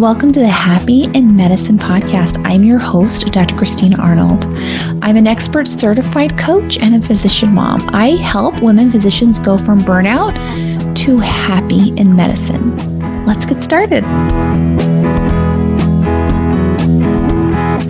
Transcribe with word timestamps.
welcome 0.00 0.32
to 0.32 0.40
the 0.40 0.48
Happy 0.48 1.04
in 1.12 1.36
Medicine 1.36 1.76
podcast. 1.76 2.42
I'm 2.46 2.64
your 2.64 2.78
host, 2.78 3.26
Dr. 3.32 3.54
Christina 3.54 3.98
Arnold. 3.98 4.46
I'm 5.02 5.14
an 5.18 5.26
expert 5.26 5.68
certified 5.68 6.38
coach 6.38 6.78
and 6.78 6.94
a 6.94 7.06
physician 7.06 7.52
mom. 7.52 7.80
I 7.90 8.12
help 8.12 8.62
women 8.62 8.90
physicians 8.90 9.38
go 9.38 9.58
from 9.58 9.80
burnout 9.80 10.32
to 11.04 11.18
happy 11.18 11.90
in 11.98 12.16
medicine. 12.16 12.74
Let's 13.26 13.44
get 13.44 13.62
started. 13.62 14.02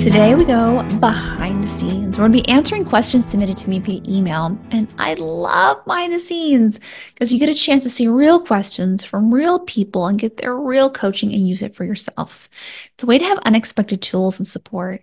Today 0.00 0.34
we 0.34 0.44
go 0.44 0.82
behind 0.98 1.62
the 1.62 1.68
scenes. 1.68 1.99
We're 2.20 2.28
going 2.28 2.36
to 2.36 2.42
be 2.42 2.52
answering 2.52 2.84
questions 2.84 3.30
submitted 3.30 3.56
to 3.56 3.70
me 3.70 3.78
via 3.78 4.02
email. 4.06 4.58
And 4.72 4.92
I 4.98 5.14
love 5.14 5.82
behind 5.86 6.12
the 6.12 6.18
scenes 6.18 6.78
because 7.14 7.32
you 7.32 7.38
get 7.38 7.48
a 7.48 7.54
chance 7.54 7.82
to 7.84 7.88
see 7.88 8.08
real 8.08 8.44
questions 8.44 9.02
from 9.02 9.32
real 9.32 9.60
people 9.60 10.06
and 10.06 10.18
get 10.18 10.36
their 10.36 10.54
real 10.54 10.90
coaching 10.90 11.32
and 11.32 11.48
use 11.48 11.62
it 11.62 11.74
for 11.74 11.84
yourself. 11.84 12.50
It's 12.92 13.04
a 13.04 13.06
way 13.06 13.16
to 13.16 13.24
have 13.24 13.38
unexpected 13.46 14.02
tools 14.02 14.38
and 14.38 14.46
support 14.46 15.02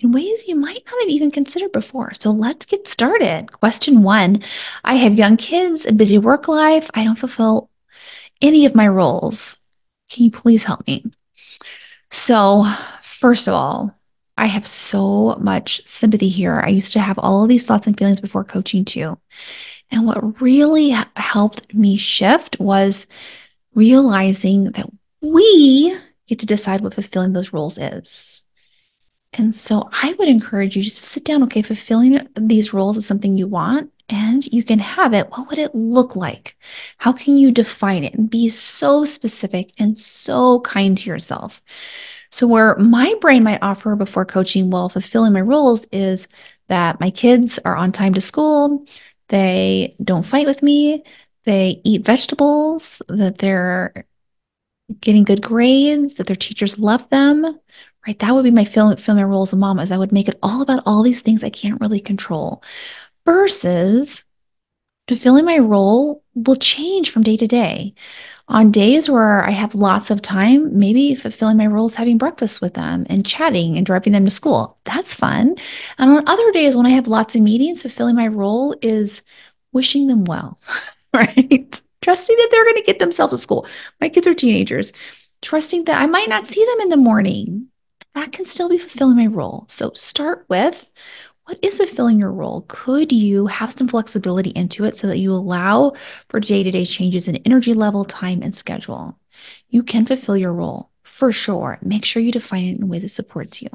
in 0.00 0.10
ways 0.10 0.48
you 0.48 0.56
might 0.56 0.82
not 0.86 1.00
have 1.02 1.10
even 1.10 1.30
considered 1.30 1.70
before. 1.70 2.14
So 2.14 2.30
let's 2.30 2.64
get 2.64 2.88
started. 2.88 3.52
Question 3.52 4.02
one 4.02 4.40
I 4.84 4.94
have 4.94 5.18
young 5.18 5.36
kids, 5.36 5.84
a 5.84 5.92
busy 5.92 6.16
work 6.16 6.48
life. 6.48 6.90
I 6.94 7.04
don't 7.04 7.18
fulfill 7.18 7.68
any 8.40 8.64
of 8.64 8.74
my 8.74 8.88
roles. 8.88 9.58
Can 10.10 10.24
you 10.24 10.30
please 10.30 10.64
help 10.64 10.86
me? 10.86 11.04
So, 12.10 12.64
first 13.02 13.48
of 13.48 13.52
all, 13.52 13.97
I 14.38 14.46
have 14.46 14.66
so 14.68 15.36
much 15.40 15.84
sympathy 15.84 16.28
here. 16.28 16.62
I 16.64 16.68
used 16.68 16.92
to 16.92 17.00
have 17.00 17.18
all 17.18 17.42
of 17.42 17.48
these 17.48 17.64
thoughts 17.64 17.86
and 17.86 17.98
feelings 17.98 18.20
before 18.20 18.44
coaching 18.44 18.84
too. 18.84 19.18
And 19.90 20.06
what 20.06 20.40
really 20.40 20.94
helped 21.16 21.74
me 21.74 21.96
shift 21.96 22.58
was 22.60 23.06
realizing 23.74 24.64
that 24.72 24.86
we 25.20 25.98
get 26.28 26.38
to 26.38 26.46
decide 26.46 26.82
what 26.82 26.94
fulfilling 26.94 27.32
those 27.32 27.52
roles 27.52 27.78
is. 27.78 28.44
And 29.32 29.54
so 29.54 29.88
I 29.92 30.14
would 30.18 30.28
encourage 30.28 30.76
you 30.76 30.82
just 30.82 30.98
to 30.98 31.02
sit 31.04 31.24
down. 31.24 31.42
Okay, 31.42 31.62
fulfilling 31.62 32.26
these 32.34 32.72
roles 32.72 32.96
is 32.96 33.06
something 33.06 33.36
you 33.36 33.46
want 33.46 33.90
and 34.08 34.46
you 34.46 34.62
can 34.62 34.78
have 34.78 35.14
it. 35.14 35.30
What 35.30 35.48
would 35.48 35.58
it 35.58 35.74
look 35.74 36.16
like? 36.16 36.56
How 36.98 37.12
can 37.12 37.36
you 37.36 37.50
define 37.50 38.04
it 38.04 38.14
and 38.14 38.30
be 38.30 38.48
so 38.48 39.04
specific 39.04 39.72
and 39.78 39.98
so 39.98 40.60
kind 40.60 40.96
to 40.96 41.10
yourself? 41.10 41.62
So, 42.30 42.46
where 42.46 42.76
my 42.76 43.14
brain 43.20 43.42
might 43.42 43.62
offer 43.62 43.96
before 43.96 44.24
coaching 44.24 44.70
while 44.70 44.88
fulfilling 44.88 45.32
my 45.32 45.40
roles 45.40 45.86
is 45.92 46.28
that 46.68 47.00
my 47.00 47.10
kids 47.10 47.58
are 47.64 47.76
on 47.76 47.92
time 47.92 48.14
to 48.14 48.20
school, 48.20 48.84
they 49.28 49.94
don't 50.02 50.26
fight 50.26 50.46
with 50.46 50.62
me, 50.62 51.04
they 51.44 51.80
eat 51.84 52.04
vegetables, 52.04 53.00
that 53.08 53.38
they're 53.38 54.06
getting 55.00 55.24
good 55.24 55.42
grades, 55.42 56.16
that 56.16 56.26
their 56.26 56.36
teachers 56.36 56.78
love 56.78 57.08
them, 57.10 57.44
right? 58.06 58.18
That 58.18 58.34
would 58.34 58.44
be 58.44 58.50
my 58.50 58.64
fill, 58.64 58.94
my 59.06 59.22
role 59.22 59.42
as 59.42 59.54
mom, 59.54 59.78
as 59.78 59.92
I 59.92 59.98
would 59.98 60.12
make 60.12 60.28
it 60.28 60.38
all 60.42 60.62
about 60.62 60.82
all 60.86 61.02
these 61.02 61.22
things 61.22 61.44
I 61.44 61.50
can't 61.50 61.80
really 61.80 62.00
control. 62.00 62.62
Versus 63.24 64.24
fulfilling 65.08 65.46
my 65.46 65.58
role 65.58 66.22
will 66.34 66.56
change 66.56 67.10
from 67.10 67.22
day 67.22 67.36
to 67.36 67.46
day. 67.46 67.94
On 68.48 68.70
days 68.70 69.10
where 69.10 69.44
I 69.44 69.50
have 69.50 69.74
lots 69.74 70.10
of 70.10 70.22
time, 70.22 70.78
maybe 70.78 71.14
fulfilling 71.14 71.56
my 71.56 71.66
role 71.66 71.86
is 71.86 71.94
having 71.94 72.18
breakfast 72.18 72.60
with 72.60 72.74
them 72.74 73.06
and 73.10 73.26
chatting 73.26 73.76
and 73.76 73.84
driving 73.84 74.12
them 74.12 74.24
to 74.24 74.30
school. 74.30 74.78
That's 74.84 75.14
fun. 75.14 75.56
And 75.98 76.10
on 76.10 76.28
other 76.28 76.52
days 76.52 76.76
when 76.76 76.86
I 76.86 76.90
have 76.90 77.08
lots 77.08 77.34
of 77.34 77.42
meetings, 77.42 77.82
fulfilling 77.82 78.16
my 78.16 78.28
role 78.28 78.74
is 78.80 79.22
wishing 79.72 80.06
them 80.06 80.24
well, 80.24 80.58
right? 81.14 81.82
Trusting 82.00 82.36
that 82.36 82.48
they're 82.50 82.64
going 82.64 82.76
to 82.76 82.82
get 82.82 83.00
themselves 83.00 83.32
to 83.32 83.38
school. 83.38 83.66
My 84.00 84.08
kids 84.08 84.26
are 84.26 84.34
teenagers. 84.34 84.92
Trusting 85.42 85.84
that 85.84 86.00
I 86.00 86.06
might 86.06 86.28
not 86.28 86.46
see 86.46 86.64
them 86.64 86.80
in 86.80 86.88
the 86.88 86.96
morning. 86.96 87.68
That 88.14 88.32
can 88.32 88.44
still 88.44 88.68
be 88.68 88.78
fulfilling 88.78 89.16
my 89.16 89.26
role. 89.26 89.66
So 89.68 89.92
start 89.94 90.46
with 90.48 90.90
what 91.48 91.58
is 91.62 91.78
fulfilling 91.78 92.18
your 92.18 92.30
role? 92.30 92.66
Could 92.68 93.10
you 93.10 93.46
have 93.46 93.72
some 93.72 93.88
flexibility 93.88 94.50
into 94.50 94.84
it 94.84 94.98
so 94.98 95.06
that 95.06 95.16
you 95.16 95.32
allow 95.32 95.94
for 96.28 96.40
day 96.40 96.62
to 96.62 96.70
day 96.70 96.84
changes 96.84 97.26
in 97.26 97.36
energy 97.36 97.72
level, 97.72 98.04
time, 98.04 98.42
and 98.42 98.54
schedule? 98.54 99.18
You 99.70 99.82
can 99.82 100.04
fulfill 100.04 100.36
your 100.36 100.52
role 100.52 100.90
for 101.04 101.32
sure. 101.32 101.78
Make 101.80 102.04
sure 102.04 102.20
you 102.20 102.32
define 102.32 102.64
it 102.64 102.76
in 102.76 102.82
a 102.82 102.86
way 102.86 102.98
that 102.98 103.08
supports 103.08 103.62
you. 103.62 103.70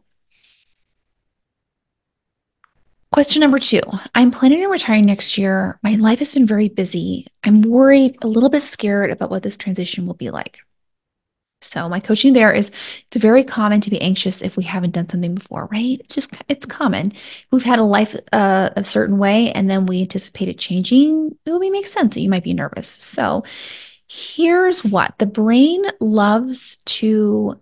Question 3.12 3.40
number 3.40 3.58
two 3.58 3.82
I'm 4.14 4.30
planning 4.30 4.64
on 4.64 4.70
retiring 4.70 5.08
next 5.08 5.36
year. 5.40 5.80
My 5.82 5.96
life 5.96 6.20
has 6.20 6.32
been 6.32 6.46
very 6.46 6.70
busy. 6.70 7.26
I'm 7.44 7.64
worried, 7.64 8.18
a 8.22 8.28
little 8.28 8.50
bit 8.50 8.62
scared 8.62 9.10
about 9.10 9.32
what 9.32 9.42
this 9.42 9.58
transition 9.58 10.06
will 10.06 10.14
be 10.14 10.30
like. 10.30 10.60
So 11.64 11.88
my 11.90 12.00
coaching 12.00 12.34
there 12.34 12.52
is 12.52 12.72
it's 13.08 13.18
very 13.18 13.44
common 13.44 13.82
to 13.82 13.90
be 13.90 14.02
anxious 14.02 14.42
if 14.42 14.58
we 14.58 14.64
haven't 14.64 14.92
done 14.92 15.10
something 15.10 15.36
before, 15.36 15.68
right? 15.72 16.00
It's 16.00 16.16
just 16.16 16.32
it's 16.48 16.66
common. 16.66 17.14
We've 17.52 17.64
had 17.64 17.80
a 17.80 17.84
life 17.84 18.16
uh, 18.32 18.70
a 18.76 18.84
certain 18.84 19.18
way 19.18 19.52
and 19.52 19.70
then 19.70 19.86
we 19.86 20.02
anticipate 20.02 20.50
it 20.50 20.60
changing. 20.60 21.38
It 21.46 21.52
would 21.52 21.72
make 21.72 21.88
sense 21.88 22.14
that 22.16 22.22
you 22.22 22.30
might 22.30 22.44
be 22.44 22.54
nervous. 22.54 22.88
So 22.88 23.44
here's 24.08 24.84
what 24.84 25.18
the 25.18 25.26
brain 25.26 25.84
loves 26.00 26.78
to 26.86 27.60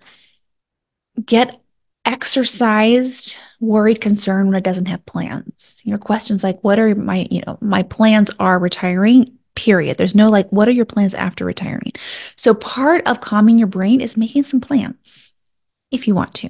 get 1.25 1.59
exercised 2.03 3.39
worried 3.59 4.01
concern 4.01 4.47
when 4.47 4.55
it 4.55 4.63
doesn't 4.63 4.87
have 4.87 5.05
plans 5.05 5.81
your 5.85 5.99
questions 5.99 6.43
like 6.43 6.59
what 6.63 6.79
are 6.79 6.95
my 6.95 7.27
you 7.29 7.43
know 7.45 7.59
my 7.61 7.83
plans 7.83 8.31
are 8.39 8.57
retiring 8.57 9.37
period. 9.55 9.97
There's 9.97 10.15
no 10.15 10.29
like, 10.29 10.49
what 10.49 10.67
are 10.67 10.71
your 10.71 10.85
plans 10.85 11.13
after 11.13 11.45
retiring? 11.45 11.93
So 12.35 12.53
part 12.53 13.05
of 13.07 13.21
calming 13.21 13.57
your 13.57 13.67
brain 13.67 14.01
is 14.01 14.17
making 14.17 14.43
some 14.43 14.61
plans 14.61 15.33
if 15.91 16.07
you 16.07 16.15
want 16.15 16.33
to. 16.35 16.49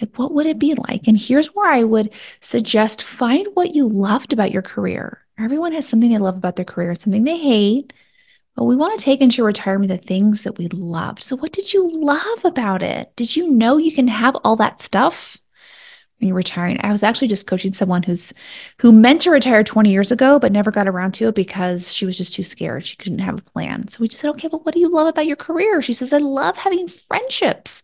Like, 0.00 0.18
what 0.18 0.34
would 0.34 0.46
it 0.46 0.58
be 0.58 0.74
like? 0.74 1.06
And 1.06 1.18
here's 1.18 1.54
where 1.54 1.70
I 1.70 1.84
would 1.84 2.12
suggest 2.40 3.02
find 3.02 3.46
what 3.54 3.74
you 3.74 3.88
loved 3.88 4.32
about 4.32 4.50
your 4.50 4.62
career. 4.62 5.20
Everyone 5.38 5.72
has 5.72 5.86
something 5.88 6.10
they 6.10 6.18
love 6.18 6.36
about 6.36 6.56
their 6.56 6.64
career, 6.64 6.94
something 6.94 7.24
they 7.24 7.38
hate. 7.38 7.92
But 8.56 8.64
we 8.64 8.76
want 8.76 8.96
to 8.98 9.04
take 9.04 9.20
into 9.20 9.42
retirement 9.42 9.88
the 9.88 9.98
things 9.98 10.42
that 10.44 10.58
we 10.58 10.68
loved. 10.68 11.22
So, 11.22 11.36
what 11.36 11.52
did 11.52 11.72
you 11.72 11.88
love 11.90 12.44
about 12.44 12.82
it? 12.82 13.14
Did 13.16 13.34
you 13.34 13.50
know 13.50 13.78
you 13.78 13.92
can 13.92 14.06
have 14.08 14.36
all 14.44 14.56
that 14.56 14.80
stuff? 14.80 15.40
You're 16.18 16.34
retiring. 16.34 16.78
I 16.82 16.92
was 16.92 17.02
actually 17.02 17.28
just 17.28 17.46
coaching 17.46 17.72
someone 17.72 18.02
who's 18.02 18.32
who 18.80 18.92
meant 18.92 19.20
to 19.22 19.30
retire 19.30 19.64
20 19.64 19.90
years 19.90 20.12
ago, 20.12 20.38
but 20.38 20.52
never 20.52 20.70
got 20.70 20.88
around 20.88 21.12
to 21.14 21.28
it 21.28 21.34
because 21.34 21.92
she 21.92 22.06
was 22.06 22.16
just 22.16 22.34
too 22.34 22.42
scared. 22.44 22.86
She 22.86 22.96
couldn't 22.96 23.18
have 23.18 23.38
a 23.38 23.42
plan. 23.42 23.88
So 23.88 23.98
we 24.00 24.08
just 24.08 24.22
said, 24.22 24.30
okay, 24.30 24.48
well, 24.50 24.60
what 24.62 24.74
do 24.74 24.80
you 24.80 24.88
love 24.88 25.08
about 25.08 25.26
your 25.26 25.36
career? 25.36 25.82
She 25.82 25.92
says, 25.92 26.12
I 26.12 26.18
love 26.18 26.56
having 26.56 26.88
friendships. 26.88 27.82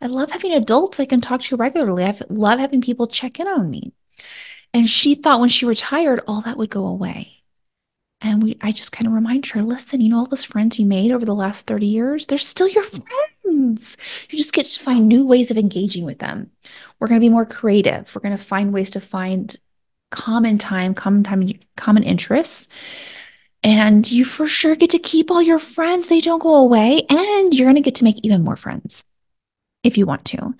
I 0.00 0.06
love 0.06 0.30
having 0.30 0.52
adults 0.52 1.00
I 1.00 1.06
can 1.06 1.20
talk 1.20 1.40
to 1.42 1.56
regularly. 1.56 2.04
I 2.04 2.14
love 2.28 2.58
having 2.58 2.80
people 2.80 3.06
check 3.06 3.40
in 3.40 3.48
on 3.48 3.68
me. 3.68 3.92
And 4.74 4.88
she 4.88 5.14
thought 5.14 5.40
when 5.40 5.48
she 5.48 5.66
retired, 5.66 6.20
all 6.26 6.40
that 6.42 6.56
would 6.56 6.70
go 6.70 6.86
away. 6.86 7.41
And 8.22 8.42
we 8.42 8.56
I 8.60 8.70
just 8.70 8.92
kind 8.92 9.06
of 9.06 9.12
reminded 9.12 9.50
her, 9.50 9.62
listen, 9.62 10.00
you 10.00 10.08
know, 10.08 10.18
all 10.18 10.26
those 10.26 10.44
friends 10.44 10.78
you 10.78 10.86
made 10.86 11.10
over 11.10 11.24
the 11.24 11.34
last 11.34 11.66
30 11.66 11.86
years, 11.86 12.26
they're 12.26 12.38
still 12.38 12.68
your 12.68 12.84
friends. 12.84 13.96
You 14.30 14.38
just 14.38 14.52
get 14.52 14.66
to 14.66 14.80
find 14.80 15.08
new 15.08 15.26
ways 15.26 15.50
of 15.50 15.58
engaging 15.58 16.04
with 16.04 16.18
them. 16.18 16.50
We're 16.98 17.08
going 17.08 17.20
to 17.20 17.24
be 17.24 17.28
more 17.28 17.46
creative. 17.46 18.14
We're 18.14 18.22
going 18.22 18.36
to 18.36 18.42
find 18.42 18.72
ways 18.72 18.90
to 18.90 19.00
find 19.00 19.54
common 20.10 20.58
time, 20.58 20.94
common 20.94 21.24
time, 21.24 21.48
common 21.76 22.04
interests. 22.04 22.68
And 23.64 24.10
you 24.10 24.24
for 24.24 24.46
sure 24.46 24.76
get 24.76 24.90
to 24.90 24.98
keep 24.98 25.30
all 25.30 25.42
your 25.42 25.58
friends. 25.58 26.06
They 26.06 26.20
don't 26.20 26.42
go 26.42 26.54
away. 26.56 27.04
And 27.08 27.52
you're 27.52 27.66
going 27.66 27.76
to 27.76 27.82
get 27.82 27.96
to 27.96 28.04
make 28.04 28.20
even 28.22 28.44
more 28.44 28.56
friends 28.56 29.02
if 29.82 29.98
you 29.98 30.06
want 30.06 30.24
to 30.26 30.54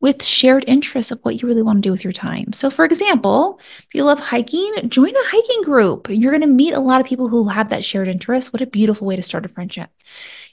with 0.00 0.24
shared 0.24 0.64
interests 0.66 1.10
of 1.10 1.20
what 1.22 1.40
you 1.40 1.46
really 1.46 1.62
want 1.62 1.76
to 1.76 1.86
do 1.86 1.92
with 1.92 2.04
your 2.04 2.12
time. 2.12 2.52
So, 2.52 2.70
for 2.70 2.84
example, 2.84 3.60
if 3.86 3.94
you 3.94 4.04
love 4.04 4.18
hiking, 4.18 4.88
join 4.88 5.14
a 5.14 5.26
hiking 5.26 5.62
group. 5.62 6.08
You're 6.08 6.32
going 6.32 6.40
to 6.40 6.46
meet 6.46 6.72
a 6.72 6.80
lot 6.80 7.00
of 7.00 7.06
people 7.06 7.28
who 7.28 7.48
have 7.48 7.68
that 7.68 7.84
shared 7.84 8.08
interest. 8.08 8.52
What 8.52 8.62
a 8.62 8.66
beautiful 8.66 9.06
way 9.06 9.16
to 9.16 9.22
start 9.22 9.44
a 9.44 9.48
friendship. 9.48 9.90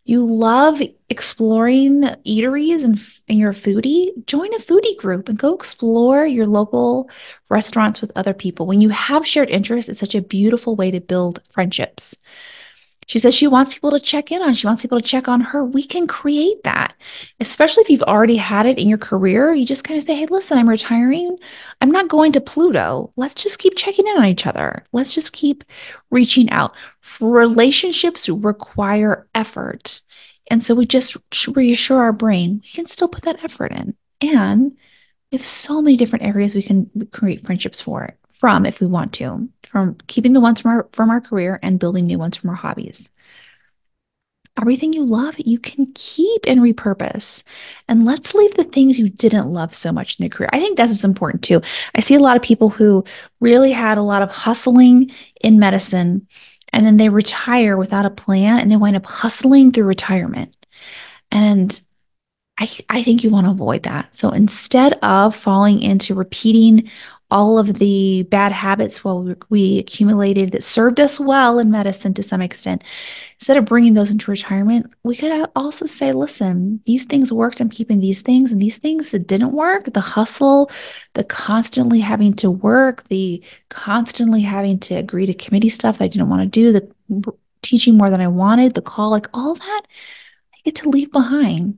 You 0.03 0.25
love 0.25 0.81
exploring 1.09 2.03
eateries 2.25 2.83
and, 2.83 2.99
and 3.27 3.37
you're 3.37 3.51
a 3.51 3.53
foodie, 3.53 4.25
join 4.25 4.53
a 4.53 4.59
foodie 4.59 4.97
group 4.97 5.27
and 5.27 5.37
go 5.37 5.53
explore 5.53 6.25
your 6.25 6.45
local 6.45 7.09
restaurants 7.49 7.99
with 7.99 8.11
other 8.15 8.33
people. 8.33 8.67
When 8.67 8.79
you 8.79 8.89
have 8.89 9.27
shared 9.27 9.49
interests, 9.49 9.89
it's 9.89 9.99
such 9.99 10.15
a 10.15 10.21
beautiful 10.21 10.75
way 10.75 10.91
to 10.91 11.01
build 11.01 11.41
friendships. 11.49 12.17
She 13.07 13.19
says 13.19 13.33
she 13.33 13.47
wants 13.47 13.73
people 13.73 13.91
to 13.91 13.99
check 13.99 14.31
in 14.31 14.41
on, 14.41 14.53
she 14.53 14.67
wants 14.67 14.81
people 14.81 14.99
to 14.99 15.07
check 15.07 15.27
on 15.27 15.41
her. 15.41 15.63
We 15.65 15.83
can 15.83 16.07
create 16.07 16.63
that, 16.63 16.93
especially 17.39 17.81
if 17.81 17.89
you've 17.89 18.03
already 18.03 18.35
had 18.35 18.65
it 18.65 18.77
in 18.77 18.87
your 18.87 18.97
career. 18.97 19.53
You 19.53 19.65
just 19.65 19.83
kind 19.83 19.97
of 19.97 20.05
say, 20.05 20.15
hey, 20.15 20.25
listen, 20.27 20.57
I'm 20.57 20.69
retiring. 20.69 21.37
I'm 21.81 21.91
not 21.91 22.09
going 22.09 22.33
to 22.33 22.41
Pluto. 22.41 23.11
Let's 23.15 23.33
just 23.33 23.59
keep 23.59 23.75
checking 23.75 24.07
in 24.07 24.17
on 24.17 24.25
each 24.25 24.45
other. 24.45 24.83
Let's 24.91 25.15
just 25.15 25.33
keep 25.33 25.63
reaching 26.11 26.49
out. 26.51 26.75
Relationships 27.19 28.29
require 28.29 29.27
effort. 29.33 30.01
And 30.51 30.63
so 30.63 30.75
we 30.75 30.85
just 30.85 31.17
reassure 31.47 32.01
our 32.01 32.13
brain 32.13 32.61
we 32.63 32.69
can 32.69 32.87
still 32.87 33.07
put 33.07 33.23
that 33.23 33.43
effort 33.43 33.71
in. 33.71 33.95
And 34.21 34.77
we 35.31 35.37
have 35.37 35.45
so 35.45 35.81
many 35.81 35.97
different 35.97 36.25
areas 36.25 36.55
we 36.55 36.63
can 36.63 36.89
create 37.11 37.43
friendships 37.45 37.81
for 37.81 38.15
from 38.29 38.65
if 38.65 38.79
we 38.79 38.87
want 38.87 39.13
to, 39.13 39.49
from 39.63 39.97
keeping 40.07 40.33
the 40.33 40.39
ones 40.41 40.61
from 40.61 40.71
our 40.71 40.87
from 40.93 41.09
our 41.09 41.21
career 41.21 41.59
and 41.61 41.79
building 41.79 42.05
new 42.05 42.17
ones 42.19 42.37
from 42.37 42.49
our 42.49 42.55
hobbies. 42.55 43.11
everything 44.59 44.91
you 44.93 45.03
love, 45.05 45.35
you 45.37 45.59
can 45.59 45.85
keep 45.93 46.41
and 46.47 46.61
repurpose. 46.61 47.43
And 47.87 48.05
let's 48.05 48.33
leave 48.33 48.55
the 48.55 48.63
things 48.63 48.97
you 48.97 49.09
didn't 49.09 49.51
love 49.51 49.73
so 49.73 49.91
much 49.91 50.19
in 50.19 50.23
your 50.23 50.29
career. 50.29 50.49
I 50.51 50.59
think 50.59 50.77
this 50.77 50.91
is 50.91 51.03
important 51.05 51.43
too. 51.43 51.61
I 51.95 52.01
see 52.01 52.15
a 52.15 52.19
lot 52.19 52.35
of 52.37 52.41
people 52.41 52.69
who 52.69 53.03
really 53.39 53.71
had 53.71 53.97
a 53.97 54.03
lot 54.03 54.21
of 54.23 54.31
hustling 54.31 55.11
in 55.41 55.59
medicine 55.59 56.27
and 56.73 56.85
then 56.85 56.97
they 56.97 57.09
retire 57.09 57.77
without 57.77 58.05
a 58.05 58.09
plan 58.09 58.59
and 58.59 58.71
they 58.71 58.75
wind 58.75 58.95
up 58.95 59.05
hustling 59.05 59.71
through 59.71 59.85
retirement. 59.85 60.55
And 61.31 61.79
I, 62.59 62.69
I 62.89 63.03
think 63.03 63.23
you 63.23 63.29
want 63.29 63.45
to 63.45 63.51
avoid 63.51 63.83
that. 63.83 64.15
So 64.15 64.29
instead 64.29 64.93
of 65.03 65.35
falling 65.35 65.81
into 65.81 66.15
repeating 66.15 66.89
all 67.29 67.57
of 67.57 67.73
the 67.75 68.23
bad 68.23 68.53
habits 68.53 69.03
well 69.03 69.35
we 69.49 69.79
accumulated 69.79 70.51
that 70.51 70.63
served 70.63 70.99
us 70.99 71.19
well 71.19 71.59
in 71.59 71.69
medicine 71.69 72.13
to 72.13 72.23
some 72.23 72.41
extent 72.41 72.81
instead 73.37 73.57
of 73.57 73.65
bringing 73.65 73.93
those 73.93 74.11
into 74.11 74.31
retirement 74.31 74.89
we 75.03 75.15
could 75.15 75.49
also 75.55 75.85
say 75.85 76.13
listen 76.13 76.79
these 76.85 77.03
things 77.03 77.33
worked 77.33 77.59
i'm 77.59 77.69
keeping 77.69 77.99
these 77.99 78.21
things 78.21 78.51
and 78.51 78.61
these 78.61 78.77
things 78.77 79.11
that 79.11 79.27
didn't 79.27 79.51
work 79.51 79.91
the 79.93 79.99
hustle 79.99 80.71
the 81.15 81.23
constantly 81.23 81.99
having 81.99 82.33
to 82.33 82.49
work 82.49 83.05
the 83.09 83.43
constantly 83.69 84.41
having 84.41 84.79
to 84.79 84.95
agree 84.95 85.25
to 85.25 85.33
committee 85.33 85.69
stuff 85.69 86.01
i 86.01 86.07
didn't 86.07 86.29
want 86.29 86.41
to 86.41 86.47
do 86.47 86.71
the 86.71 87.33
teaching 87.61 87.97
more 87.97 88.09
than 88.09 88.21
i 88.21 88.27
wanted 88.27 88.73
the 88.73 88.81
call 88.81 89.09
like 89.09 89.27
all 89.33 89.53
that 89.53 89.81
i 90.53 90.57
get 90.63 90.75
to 90.75 90.87
leave 90.87 91.11
behind 91.11 91.77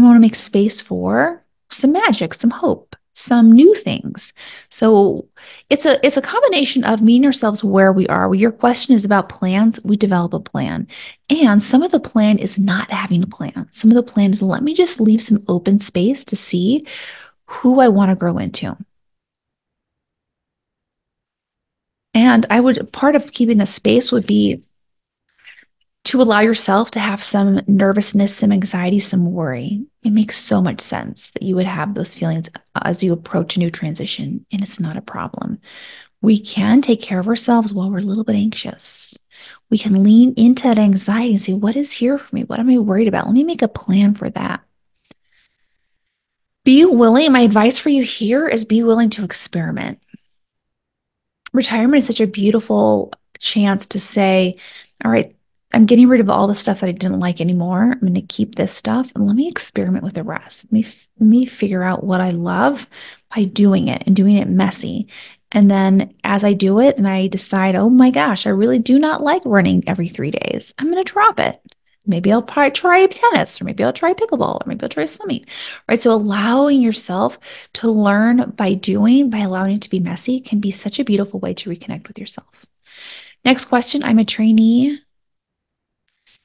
i 0.00 0.04
want 0.04 0.16
to 0.16 0.20
make 0.20 0.34
space 0.34 0.80
for 0.80 1.42
some 1.70 1.92
magic 1.92 2.34
some 2.34 2.50
hope 2.50 2.96
some 3.14 3.50
new 3.50 3.74
things. 3.74 4.32
So 4.70 5.28
it's 5.70 5.86
a 5.86 6.04
it's 6.04 6.16
a 6.16 6.22
combination 6.22 6.84
of 6.84 7.00
meeting 7.00 7.24
ourselves 7.24 7.64
where 7.64 7.92
we 7.92 8.06
are. 8.08 8.32
Your 8.34 8.52
question 8.52 8.94
is 8.94 9.04
about 9.04 9.28
plans, 9.28 9.80
we 9.84 9.96
develop 9.96 10.34
a 10.34 10.40
plan. 10.40 10.88
And 11.30 11.62
some 11.62 11.82
of 11.82 11.92
the 11.92 12.00
plan 12.00 12.38
is 12.38 12.58
not 12.58 12.90
having 12.90 13.22
a 13.22 13.26
plan. 13.26 13.68
Some 13.70 13.90
of 13.90 13.94
the 13.94 14.02
plan 14.02 14.32
is 14.32 14.42
let 14.42 14.62
me 14.62 14.74
just 14.74 15.00
leave 15.00 15.22
some 15.22 15.44
open 15.48 15.78
space 15.78 16.24
to 16.26 16.36
see 16.36 16.86
who 17.46 17.80
I 17.80 17.88
want 17.88 18.10
to 18.10 18.16
grow 18.16 18.36
into. 18.38 18.76
And 22.12 22.46
I 22.50 22.60
would 22.60 22.92
part 22.92 23.16
of 23.16 23.32
keeping 23.32 23.58
the 23.58 23.66
space 23.66 24.12
would 24.12 24.26
be 24.26 24.62
to 26.04 26.20
allow 26.20 26.40
yourself 26.40 26.90
to 26.92 27.00
have 27.00 27.24
some 27.24 27.62
nervousness, 27.66 28.36
some 28.36 28.52
anxiety, 28.52 28.98
some 28.98 29.32
worry. 29.32 29.84
It 30.02 30.10
makes 30.10 30.36
so 30.36 30.60
much 30.60 30.80
sense 30.80 31.30
that 31.30 31.42
you 31.42 31.56
would 31.56 31.66
have 31.66 31.94
those 31.94 32.14
feelings 32.14 32.50
as 32.82 33.02
you 33.02 33.12
approach 33.12 33.56
a 33.56 33.58
new 33.58 33.70
transition, 33.70 34.44
and 34.52 34.62
it's 34.62 34.78
not 34.78 34.98
a 34.98 35.02
problem. 35.02 35.60
We 36.20 36.38
can 36.38 36.82
take 36.82 37.00
care 37.00 37.20
of 37.20 37.28
ourselves 37.28 37.72
while 37.72 37.90
we're 37.90 37.98
a 37.98 38.02
little 38.02 38.24
bit 38.24 38.36
anxious. 38.36 39.16
We 39.70 39.78
can 39.78 40.02
lean 40.02 40.34
into 40.36 40.64
that 40.64 40.78
anxiety 40.78 41.30
and 41.30 41.40
say, 41.40 41.54
What 41.54 41.76
is 41.76 41.92
here 41.92 42.18
for 42.18 42.34
me? 42.34 42.44
What 42.44 42.60
am 42.60 42.70
I 42.70 42.78
worried 42.78 43.08
about? 43.08 43.26
Let 43.26 43.34
me 43.34 43.44
make 43.44 43.62
a 43.62 43.68
plan 43.68 44.14
for 44.14 44.30
that. 44.30 44.60
Be 46.64 46.84
willing. 46.84 47.32
My 47.32 47.40
advice 47.40 47.78
for 47.78 47.88
you 47.90 48.04
here 48.04 48.46
is 48.46 48.64
be 48.64 48.82
willing 48.82 49.10
to 49.10 49.24
experiment. 49.24 50.00
Retirement 51.52 51.98
is 51.98 52.06
such 52.06 52.20
a 52.20 52.26
beautiful 52.26 53.12
chance 53.38 53.86
to 53.86 54.00
say, 54.00 54.56
All 55.04 55.10
right, 55.10 55.34
I'm 55.74 55.86
getting 55.86 56.08
rid 56.08 56.20
of 56.20 56.30
all 56.30 56.46
the 56.46 56.54
stuff 56.54 56.80
that 56.80 56.88
I 56.88 56.92
didn't 56.92 57.18
like 57.18 57.40
anymore. 57.40 57.82
I'm 57.82 58.00
going 58.00 58.14
to 58.14 58.22
keep 58.22 58.54
this 58.54 58.72
stuff 58.72 59.10
and 59.14 59.26
let 59.26 59.34
me 59.34 59.48
experiment 59.48 60.04
with 60.04 60.14
the 60.14 60.22
rest. 60.22 60.66
Let 60.66 60.72
me, 60.72 60.86
let 61.18 61.28
me 61.28 61.46
figure 61.46 61.82
out 61.82 62.04
what 62.04 62.20
I 62.20 62.30
love 62.30 62.88
by 63.34 63.44
doing 63.44 63.88
it 63.88 64.04
and 64.06 64.14
doing 64.14 64.36
it 64.36 64.48
messy. 64.48 65.08
And 65.50 65.70
then 65.70 66.14
as 66.22 66.44
I 66.44 66.52
do 66.52 66.78
it 66.78 66.96
and 66.96 67.08
I 67.08 67.26
decide, 67.26 67.74
oh 67.74 67.90
my 67.90 68.10
gosh, 68.10 68.46
I 68.46 68.50
really 68.50 68.78
do 68.78 68.98
not 68.98 69.22
like 69.22 69.42
running 69.44 69.82
every 69.86 70.08
three 70.08 70.30
days, 70.30 70.72
I'm 70.78 70.90
going 70.90 71.04
to 71.04 71.12
drop 71.12 71.40
it. 71.40 71.60
Maybe 72.06 72.30
I'll 72.30 72.42
try 72.42 73.06
tennis, 73.06 73.60
or 73.60 73.64
maybe 73.64 73.82
I'll 73.82 73.92
try 73.92 74.12
pickleball, 74.12 74.56
or 74.56 74.62
maybe 74.66 74.82
I'll 74.82 74.90
try 74.90 75.06
swimming. 75.06 75.46
Right. 75.88 75.98
So 75.98 76.12
allowing 76.12 76.82
yourself 76.82 77.38
to 77.74 77.90
learn 77.90 78.52
by 78.56 78.74
doing, 78.74 79.30
by 79.30 79.38
allowing 79.38 79.76
it 79.76 79.82
to 79.82 79.90
be 79.90 80.00
messy, 80.00 80.38
can 80.38 80.60
be 80.60 80.70
such 80.70 80.98
a 80.98 81.04
beautiful 81.04 81.40
way 81.40 81.54
to 81.54 81.70
reconnect 81.70 82.06
with 82.06 82.18
yourself. 82.18 82.66
Next 83.44 83.66
question 83.66 84.02
I'm 84.04 84.18
a 84.18 84.24
trainee 84.24 85.00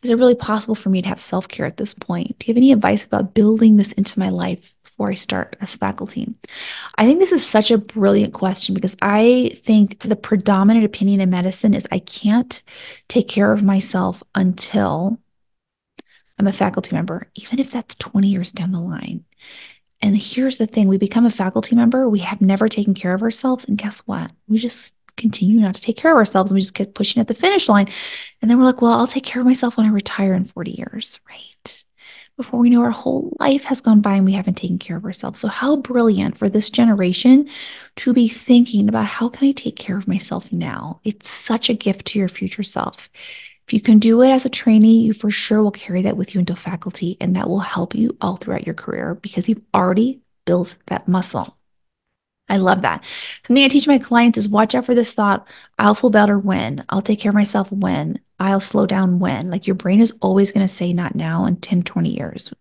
is 0.01 0.10
it 0.10 0.18
really 0.18 0.36
possible 0.36 0.75
for 0.75 0.90
me 0.90 1.01
to 1.01 1.10
have 1.10 1.19
self 1.19 1.48
care 1.48 1.66
at 1.66 1.78
this 1.78 1.94
point? 1.94 2.40
Do 2.40 2.46
you 2.46 2.54
have 2.54 2.57
any 2.57 2.72
advice 2.72 3.04
about 3.04 3.34
building 3.34 3.78
this 3.78 3.92
into 3.94 4.19
my 4.19 4.30
life 4.30 4.74
before 4.84 5.12
I 5.12 5.16
start 5.16 5.57
as 5.60 5.75
faculty? 5.75 6.34
I 6.98 7.06
think 7.06 7.19
this 7.19 7.31
is 7.31 7.46
such 7.46 7.69
a 7.72 7.78
brilliant 7.78 8.34
question 8.34 8.75
because 8.75 8.96
I 9.01 9.51
think 9.63 10.01
the 10.01 10.16
predominant 10.16 10.86
opinion 10.86 11.19
in 11.22 11.30
medicine 11.30 11.74
is 11.74 11.88
I 11.92 12.00
can't 12.00 12.62
take 13.07 13.28
care 13.28 13.51
of 13.51 13.63
myself 13.63 14.24
until 14.36 15.19
I'm 16.38 16.48
a 16.48 16.54
faculty 16.54 16.96
member, 16.96 17.28
even 17.36 17.60
if 17.60 17.72
that's 17.72 17.96
20 17.96 18.30
years 18.30 18.54
down 18.54 18.72
the 18.72 18.80
line. 18.80 19.25
And 20.01 20.16
here's 20.16 20.57
the 20.57 20.68
thing 20.68 20.88
we 20.88 20.98
become 20.98 21.25
a 21.25 21.30
faculty 21.30 21.75
member, 21.75 22.07
we 22.07 22.19
have 22.19 22.40
never 22.40 22.69
taken 22.69 22.94
care 22.94 23.13
of 23.13 23.22
ourselves. 23.22 23.66
And 23.66 23.78
guess 23.78 24.00
what? 24.00 24.31
We 24.48 24.57
just 24.57 24.96
continue 25.19 25.60
not 25.60 25.75
to 25.75 25.81
take 25.81 25.98
care 25.98 26.12
of 26.12 26.18
ourselves 26.18 26.51
and 26.51 26.56
we 26.56 26.62
just 26.62 26.74
keep 26.74 26.94
pushing 26.94 27.19
at 27.19 27.27
the 27.27 27.33
finish 27.33 27.69
line. 27.69 27.88
And 28.42 28.50
then 28.50 28.57
we're 28.57 28.66
like, 28.66 28.81
well, 28.81 28.94
I'll 28.94 29.07
take 29.07 29.24
care 29.25 29.42
of 29.42 29.45
myself 29.45 29.77
when 29.77 29.86
I 29.86 29.89
retire 29.89 30.33
in 30.33 30.44
40 30.44 30.71
years, 30.71 31.19
right? 31.30 31.83
Before 32.38 32.60
we 32.60 32.69
know 32.69 32.81
our 32.81 32.89
whole 32.89 33.36
life 33.39 33.66
has 33.66 33.81
gone 33.81 34.00
by 34.00 34.16
and 34.16 34.25
we 34.25 34.31
haven't 34.31 34.56
taken 34.56 34.80
care 34.80 34.95
of 34.95 35.04
ourselves. 35.04 35.39
So, 35.39 35.50
how 35.50 35.75
brilliant 35.75 36.38
for 36.38 36.48
this 36.48 36.69
generation 36.69 37.50
to 37.98 38.13
be 38.13 38.30
thinking 38.30 38.88
about 38.88 39.06
how 39.06 39.27
can 39.27 39.50
I 39.50 39.51
take 39.51 39.75
care 39.75 39.98
of 39.98 40.07
myself 40.07 40.50
now? 40.51 41.01
It's 41.04 41.30
such 41.30 41.69
a 41.69 41.74
gift 41.74 42.06
to 42.07 42.19
your 42.19 42.30
future 42.30 42.63
self. 42.63 43.10
If 43.68 43.74
you 43.74 43.81
can 43.81 44.00
do 44.00 44.22
it 44.22 44.31
as 44.31 44.45
a 44.45 44.50
trainee, 44.50 45.01
you 45.01 45.13
for 45.13 45.30
sure 45.30 45.62
will 45.62 45.69
carry 45.69 46.01
that 46.04 46.18
with 46.18 46.33
you 46.33 46.39
into 46.39 46.56
faculty, 46.56 47.18
and 47.19 47.36
that 47.36 47.50
will 47.50 47.60
help 47.60 47.94
you 47.94 48.18
all 48.22 48.38
throughout 48.38 48.65
your 48.65 48.74
career 48.74 49.15
because 49.15 49.50
you've 49.50 49.62
already 49.75 50.22
built 50.45 50.77
that 50.88 51.07
muscle. 51.07 51.58
I 52.50 52.57
love 52.57 52.81
that. 52.81 53.04
Something 53.46 53.63
I 53.63 53.68
teach 53.68 53.88
my 53.88 54.00
clients 54.00 54.38
is 54.38 54.48
watch 54.48 54.75
out 54.75 54.86
for 54.86 54.96
this 54.96 55.13
thought. 55.13 55.48
I'll 55.78 55.96
feel 55.96 56.10
better 56.10 56.38
when. 56.40 56.84
I'll 56.90 57.01
take 57.01 57.19
care 57.19 57.30
of 57.30 57.36
myself 57.36 57.72
when. 57.72 58.19
I'll 58.40 58.60
slow 58.60 58.86
down 58.86 59.19
when. 59.19 59.50
Like 59.50 59.68
your 59.68 59.75
brain 59.75 60.01
is 60.01 60.13
always 60.22 60.51
going 60.51 60.68
to 60.68 60.74
say 60.74 60.94
not 60.94 61.16
now 61.16 61.46
in 61.46 61.57
10, 61.57 61.84
20 61.84 62.10
years. 62.10 62.54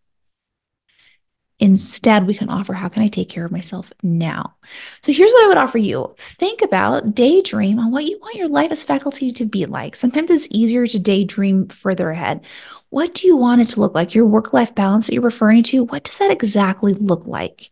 Instead, 1.61 2.27
we 2.27 2.35
can 2.35 2.51
offer 2.51 2.73
how 2.73 2.89
can 2.89 3.03
I 3.03 3.09
take 3.09 3.29
care 3.29 3.45
of 3.45 3.51
myself 3.51 3.93
now? 4.03 4.55
So 5.03 5.13
here's 5.13 5.33
what 5.33 5.45
I 5.45 5.49
would 5.49 5.57
offer 5.57 5.79
you 5.79 6.15
think 6.17 6.63
about, 6.63 7.17
daydream 7.17 7.81
on 7.81 7.91
what 7.91 8.05
you 8.05 8.17
want 8.21 8.37
your 8.37 8.49
life 8.49 8.71
as 8.71 8.85
faculty 8.85 9.33
to 9.33 9.45
be 9.45 9.67
like. 9.67 9.97
Sometimes 9.97 10.31
it's 10.31 10.47
easier 10.53 10.87
to 10.87 10.99
daydream 11.01 11.67
further 11.67 12.11
ahead. 12.11 12.45
What 12.91 13.13
do 13.15 13.27
you 13.27 13.37
want 13.37 13.61
it 13.61 13.67
to 13.69 13.81
look 13.81 13.95
like? 13.95 14.15
Your 14.15 14.25
work 14.27 14.53
life 14.53 14.73
balance 14.75 15.09
that 15.09 15.15
you're 15.15 15.23
referring 15.23 15.65
to, 15.65 15.83
what 15.83 16.05
does 16.05 16.19
that 16.19 16.31
exactly 16.31 16.95
look 16.95 17.27
like? 17.27 17.71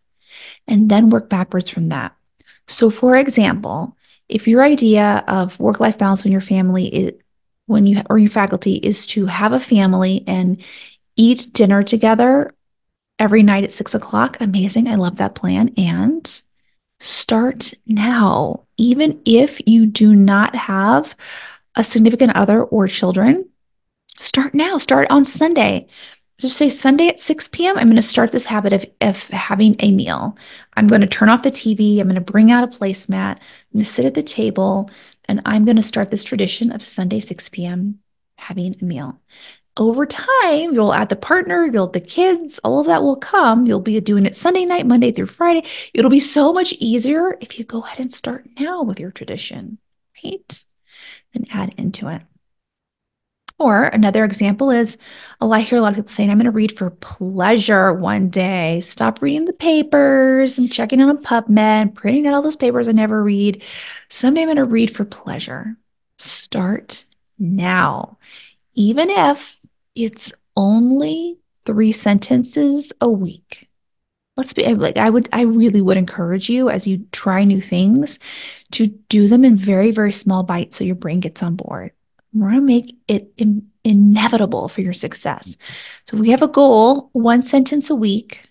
And 0.66 0.90
then 0.90 1.10
work 1.10 1.28
backwards 1.28 1.70
from 1.70 1.88
that. 1.88 2.14
So, 2.68 2.90
for 2.90 3.16
example, 3.16 3.96
if 4.28 4.48
your 4.48 4.62
idea 4.62 5.24
of 5.28 5.58
work 5.60 5.80
life 5.80 5.98
balance 5.98 6.24
when 6.24 6.32
your 6.32 6.40
family 6.40 6.86
is, 6.86 7.12
when 7.66 7.86
you 7.86 8.02
or 8.08 8.18
your 8.18 8.30
faculty 8.30 8.74
is 8.74 9.06
to 9.08 9.26
have 9.26 9.52
a 9.52 9.60
family 9.60 10.24
and 10.26 10.62
eat 11.16 11.48
dinner 11.52 11.82
together 11.82 12.54
every 13.18 13.42
night 13.42 13.64
at 13.64 13.72
six 13.72 13.94
o'clock, 13.94 14.36
amazing. 14.40 14.88
I 14.88 14.94
love 14.96 15.16
that 15.16 15.34
plan. 15.34 15.72
And 15.76 16.40
start 17.00 17.74
now, 17.86 18.64
even 18.76 19.20
if 19.24 19.60
you 19.66 19.86
do 19.86 20.14
not 20.14 20.54
have 20.54 21.16
a 21.76 21.84
significant 21.84 22.34
other 22.34 22.62
or 22.62 22.88
children. 22.88 23.48
Start 24.18 24.54
now. 24.54 24.78
Start 24.78 25.08
on 25.10 25.24
Sunday 25.24 25.88
just 26.38 26.56
say 26.56 26.68
Sunday 26.68 27.08
at 27.08 27.20
6 27.20 27.48
p.m. 27.48 27.78
I'm 27.78 27.86
going 27.86 27.96
to 27.96 28.02
start 28.02 28.30
this 28.30 28.46
habit 28.46 28.72
of, 28.72 28.84
of 29.00 29.26
having 29.28 29.76
a 29.80 29.90
meal. 29.90 30.36
I'm 30.74 30.86
going 30.86 31.00
to 31.00 31.06
turn 31.06 31.30
off 31.30 31.42
the 31.42 31.50
TV. 31.50 31.98
I'm 31.98 32.08
going 32.08 32.14
to 32.16 32.20
bring 32.20 32.50
out 32.50 32.64
a 32.64 32.78
placemat. 32.78 33.36
I'm 33.36 33.72
going 33.72 33.84
to 33.84 33.90
sit 33.90 34.04
at 34.04 34.14
the 34.14 34.22
table 34.22 34.90
and 35.26 35.40
I'm 35.46 35.64
going 35.64 35.76
to 35.76 35.82
start 35.82 36.10
this 36.10 36.24
tradition 36.24 36.70
of 36.72 36.82
Sunday, 36.82 37.20
6 37.20 37.48
p.m. 37.48 38.00
having 38.36 38.76
a 38.80 38.84
meal. 38.84 39.18
Over 39.78 40.06
time, 40.06 40.72
you'll 40.72 40.94
add 40.94 41.10
the 41.10 41.16
partner, 41.16 41.66
you'll 41.66 41.88
add 41.88 41.92
the 41.92 42.00
kids, 42.00 42.58
all 42.64 42.80
of 42.80 42.86
that 42.86 43.02
will 43.02 43.16
come. 43.16 43.66
You'll 43.66 43.80
be 43.80 44.00
doing 44.00 44.24
it 44.24 44.34
Sunday 44.34 44.64
night, 44.64 44.86
Monday 44.86 45.12
through 45.12 45.26
Friday. 45.26 45.66
It'll 45.92 46.10
be 46.10 46.20
so 46.20 46.52
much 46.52 46.72
easier 46.74 47.36
if 47.42 47.58
you 47.58 47.64
go 47.64 47.82
ahead 47.82 48.00
and 48.00 48.12
start 48.12 48.46
now 48.58 48.82
with 48.82 48.98
your 48.98 49.10
tradition, 49.10 49.78
right? 50.24 50.64
Then 51.34 51.44
add 51.50 51.74
into 51.76 52.08
it. 52.08 52.22
Or 53.58 53.84
another 53.84 54.22
example 54.24 54.70
is, 54.70 54.98
oh, 55.40 55.50
I 55.50 55.60
hear 55.60 55.78
a 55.78 55.80
lot 55.80 55.90
of 55.90 55.96
people 55.96 56.10
saying, 56.10 56.30
I'm 56.30 56.36
going 56.36 56.44
to 56.44 56.50
read 56.50 56.76
for 56.76 56.90
pleasure 56.90 57.92
one 57.94 58.28
day. 58.28 58.82
Stop 58.82 59.22
reading 59.22 59.46
the 59.46 59.54
papers 59.54 60.58
and 60.58 60.70
checking 60.70 61.00
out 61.00 61.08
on 61.08 61.22
PubMed, 61.22 61.94
printing 61.94 62.26
out 62.26 62.34
all 62.34 62.42
those 62.42 62.56
papers 62.56 62.86
I 62.86 62.92
never 62.92 63.22
read. 63.22 63.62
Someday 64.10 64.42
I'm 64.42 64.48
going 64.48 64.56
to 64.56 64.64
read 64.64 64.94
for 64.94 65.06
pleasure. 65.06 65.74
Start 66.18 67.06
now. 67.38 68.18
Even 68.74 69.08
if 69.08 69.58
it's 69.94 70.34
only 70.54 71.38
three 71.64 71.92
sentences 71.92 72.92
a 73.00 73.10
week. 73.10 73.68
Let's 74.36 74.52
be 74.52 74.66
like, 74.74 74.98
I 74.98 75.08
would, 75.08 75.30
I 75.32 75.42
really 75.42 75.80
would 75.80 75.96
encourage 75.96 76.50
you 76.50 76.68
as 76.68 76.86
you 76.86 77.06
try 77.10 77.44
new 77.44 77.62
things 77.62 78.18
to 78.72 78.86
do 78.86 79.28
them 79.28 79.46
in 79.46 79.56
very, 79.56 79.92
very 79.92 80.12
small 80.12 80.42
bites 80.42 80.76
so 80.76 80.84
your 80.84 80.94
brain 80.94 81.20
gets 81.20 81.42
on 81.42 81.56
board 81.56 81.92
We're 82.40 82.50
going 82.50 82.60
to 82.60 82.66
make 82.66 82.96
it 83.08 83.32
in, 83.36 83.68
inevitable 83.84 84.68
for 84.68 84.80
your 84.80 84.92
success. 84.92 85.56
So 86.06 86.16
we 86.16 86.30
have 86.30 86.42
a 86.42 86.48
goal 86.48 87.10
one 87.12 87.42
sentence 87.42 87.88
a 87.90 87.94
week, 87.94 88.42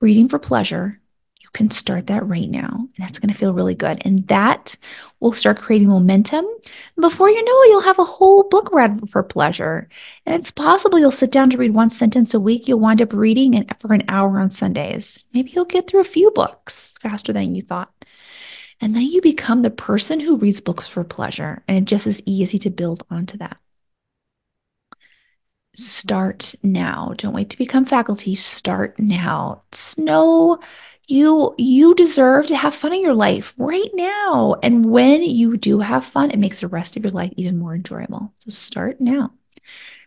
reading 0.00 0.28
for 0.28 0.38
pleasure. 0.38 1.00
You 1.40 1.48
can 1.52 1.70
start 1.70 2.08
that 2.08 2.26
right 2.26 2.48
now, 2.48 2.68
and 2.68 3.08
it's 3.08 3.18
going 3.18 3.32
to 3.32 3.38
feel 3.38 3.54
really 3.54 3.74
good. 3.74 4.02
And 4.04 4.26
that 4.28 4.76
will 5.18 5.32
start 5.32 5.58
creating 5.58 5.88
momentum. 5.88 6.46
Before 7.00 7.30
you 7.30 7.42
know 7.42 7.62
it, 7.62 7.68
you'll 7.70 7.80
have 7.80 7.98
a 7.98 8.04
whole 8.04 8.48
book 8.48 8.70
read 8.70 9.08
for 9.08 9.22
pleasure. 9.22 9.88
And 10.26 10.34
it's 10.34 10.50
possible 10.50 10.98
you'll 10.98 11.10
sit 11.10 11.32
down 11.32 11.48
to 11.50 11.56
read 11.56 11.72
one 11.72 11.88
sentence 11.88 12.34
a 12.34 12.40
week. 12.40 12.68
You'll 12.68 12.80
wind 12.80 13.00
up 13.00 13.14
reading 13.14 13.66
for 13.78 13.94
an 13.94 14.04
hour 14.08 14.38
on 14.38 14.50
Sundays. 14.50 15.24
Maybe 15.32 15.50
you'll 15.52 15.64
get 15.64 15.88
through 15.88 16.00
a 16.00 16.04
few 16.04 16.30
books 16.32 16.98
faster 17.00 17.32
than 17.32 17.54
you 17.54 17.62
thought. 17.62 17.92
And 18.80 18.94
then 18.94 19.02
you 19.02 19.20
become 19.20 19.62
the 19.62 19.70
person 19.70 20.20
who 20.20 20.36
reads 20.36 20.60
books 20.60 20.86
for 20.86 21.02
pleasure. 21.04 21.62
And 21.66 21.78
it's 21.78 21.90
just 21.90 22.06
as 22.06 22.22
easy 22.26 22.58
to 22.60 22.70
build 22.70 23.04
onto 23.10 23.36
that. 23.38 23.56
Start 25.74 26.54
now. 26.62 27.12
Don't 27.16 27.34
wait 27.34 27.50
to 27.50 27.58
become 27.58 27.84
faculty. 27.84 28.34
Start 28.34 28.98
now. 28.98 29.62
No, 29.96 30.58
you 31.06 31.54
you 31.56 31.94
deserve 31.94 32.46
to 32.48 32.56
have 32.56 32.74
fun 32.74 32.92
in 32.92 33.02
your 33.02 33.14
life 33.14 33.54
right 33.58 33.90
now. 33.94 34.56
And 34.62 34.86
when 34.86 35.22
you 35.22 35.56
do 35.56 35.80
have 35.80 36.04
fun, 36.04 36.30
it 36.30 36.38
makes 36.38 36.60
the 36.60 36.68
rest 36.68 36.96
of 36.96 37.04
your 37.04 37.10
life 37.12 37.32
even 37.36 37.58
more 37.58 37.74
enjoyable. 37.74 38.32
So 38.38 38.50
start 38.50 39.00
now. 39.00 39.32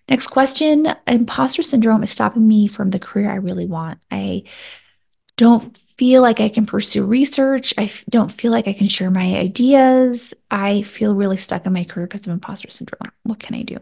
Next 0.10 0.28
question 0.28 0.88
Imposter 1.08 1.64
syndrome 1.64 2.04
is 2.04 2.12
stopping 2.12 2.48
me 2.48 2.68
from 2.68 2.90
the 2.92 3.00
career 3.00 3.32
I 3.32 3.36
really 3.36 3.66
want. 3.66 4.00
I 4.12 4.44
don't 5.42 5.76
feel 5.98 6.22
like 6.22 6.40
I 6.40 6.50
can 6.50 6.68
pursue 6.68 7.04
research. 7.04 7.74
I 7.76 7.86
f- 7.86 8.06
don't 8.08 8.32
feel 8.32 8.52
like 8.52 8.68
I 8.68 8.74
can 8.74 8.88
share 8.88 9.10
my 9.10 9.38
ideas. 9.38 10.36
I 10.52 10.84
feel 10.84 11.16
really 11.16 11.38
stuck 11.38 11.66
in 11.66 11.74
my 11.74 11.84
career 11.84 12.06
because 12.06 12.28
of 12.28 12.34
imposter 12.34 12.70
syndrome. 12.70 13.12
What 13.24 13.40
can 13.40 13.56
I 13.56 13.64
do? 13.64 13.78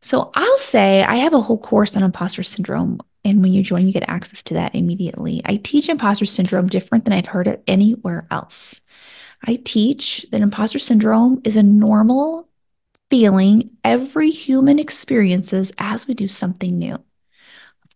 So 0.00 0.30
I'll 0.34 0.58
say 0.58 1.02
I 1.02 1.16
have 1.16 1.34
a 1.34 1.42
whole 1.42 1.58
course 1.58 1.94
on 1.94 2.02
imposter 2.02 2.42
syndrome. 2.42 3.00
And 3.22 3.42
when 3.42 3.52
you 3.52 3.62
join, 3.62 3.86
you 3.86 3.92
get 3.92 4.08
access 4.08 4.42
to 4.44 4.54
that 4.54 4.74
immediately. 4.74 5.42
I 5.44 5.56
teach 5.56 5.90
imposter 5.90 6.24
syndrome 6.24 6.68
different 6.68 7.04
than 7.04 7.12
I've 7.12 7.26
heard 7.26 7.48
it 7.48 7.62
anywhere 7.66 8.26
else. 8.30 8.80
I 9.44 9.56
teach 9.62 10.26
that 10.32 10.40
imposter 10.40 10.78
syndrome 10.78 11.42
is 11.44 11.56
a 11.56 11.62
normal 11.62 12.48
feeling 13.10 13.72
every 13.84 14.30
human 14.30 14.78
experiences 14.78 15.70
as 15.76 16.06
we 16.08 16.14
do 16.14 16.28
something 16.28 16.78
new 16.78 16.98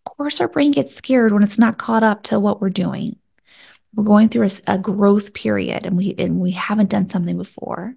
course, 0.09 0.41
our 0.41 0.47
brain 0.47 0.71
gets 0.71 0.95
scared 0.95 1.31
when 1.31 1.43
it's 1.43 1.59
not 1.59 1.77
caught 1.77 2.03
up 2.03 2.23
to 2.23 2.39
what 2.39 2.61
we're 2.61 2.69
doing. 2.69 3.17
We're 3.95 4.03
going 4.03 4.29
through 4.29 4.47
a, 4.47 4.73
a 4.73 4.77
growth 4.77 5.33
period 5.33 5.85
and 5.85 5.97
we 5.97 6.13
and 6.17 6.39
we 6.39 6.51
haven't 6.51 6.89
done 6.89 7.09
something 7.09 7.37
before. 7.37 7.95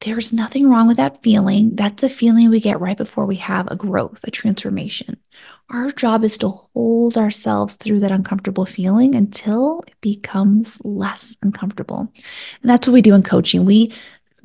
There's 0.00 0.32
nothing 0.32 0.68
wrong 0.68 0.86
with 0.86 0.98
that 0.98 1.22
feeling. 1.22 1.74
That's 1.76 2.02
a 2.02 2.10
feeling 2.10 2.50
we 2.50 2.60
get 2.60 2.80
right 2.80 2.96
before 2.96 3.24
we 3.24 3.36
have 3.36 3.66
a 3.70 3.76
growth, 3.76 4.20
a 4.24 4.30
transformation. 4.30 5.16
Our 5.70 5.90
job 5.90 6.24
is 6.24 6.36
to 6.38 6.50
hold 6.50 7.16
ourselves 7.16 7.76
through 7.76 8.00
that 8.00 8.12
uncomfortable 8.12 8.66
feeling 8.66 9.14
until 9.14 9.82
it 9.86 9.94
becomes 10.02 10.78
less 10.84 11.38
uncomfortable. 11.42 12.12
And 12.62 12.70
that's 12.70 12.86
what 12.86 12.92
we 12.92 13.02
do 13.02 13.14
in 13.14 13.22
coaching. 13.22 13.64
We 13.64 13.92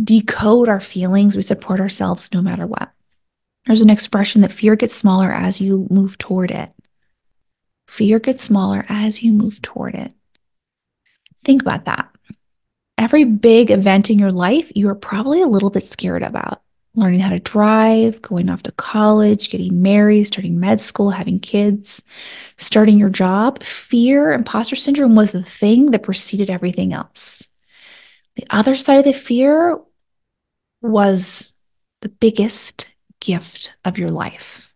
decode 0.01 0.69
our 0.69 0.79
feelings, 0.79 1.35
we 1.35 1.41
support 1.41 1.81
ourselves 1.81 2.29
no 2.33 2.41
matter 2.41 2.65
what. 2.65 2.91
There's 3.65 3.81
an 3.81 3.89
expression 3.89 4.41
that 4.41 4.51
fear 4.51 4.75
gets 4.75 4.95
smaller 4.95 5.31
as 5.31 5.61
you 5.61 5.87
move 5.89 6.17
toward 6.17 6.51
it. 6.51 6.71
Fear 7.87 8.19
gets 8.19 8.43
smaller 8.43 8.85
as 8.87 9.23
you 9.23 9.33
move 9.33 9.61
toward 9.61 9.95
it. 9.95 10.13
Think 11.39 11.61
about 11.61 11.85
that. 11.85 12.09
Every 12.97 13.23
big 13.23 13.71
event 13.71 14.09
in 14.09 14.19
your 14.19 14.31
life, 14.31 14.71
you 14.75 14.89
are 14.89 14.95
probably 14.95 15.41
a 15.41 15.47
little 15.47 15.69
bit 15.69 15.83
scared 15.83 16.23
about. 16.23 16.61
Learning 16.95 17.19
how 17.19 17.29
to 17.29 17.39
drive, 17.39 18.21
going 18.21 18.49
off 18.49 18.63
to 18.63 18.71
college, 18.73 19.49
getting 19.49 19.81
married, 19.81 20.25
starting 20.25 20.59
med 20.59 20.81
school, 20.81 21.11
having 21.11 21.39
kids, 21.39 22.01
starting 22.57 22.99
your 22.99 23.09
job. 23.09 23.63
Fear, 23.63 24.33
imposter 24.33 24.75
syndrome 24.75 25.15
was 25.15 25.31
the 25.31 25.43
thing 25.43 25.91
that 25.91 26.03
preceded 26.03 26.49
everything 26.49 26.91
else. 26.91 27.47
The 28.35 28.45
other 28.49 28.75
side 28.75 28.97
of 28.97 29.05
the 29.05 29.13
fear 29.13 29.77
was 30.81 31.53
the 32.01 32.09
biggest 32.09 32.89
gift 33.19 33.73
of 33.85 33.97
your 33.97 34.11
life. 34.11 34.73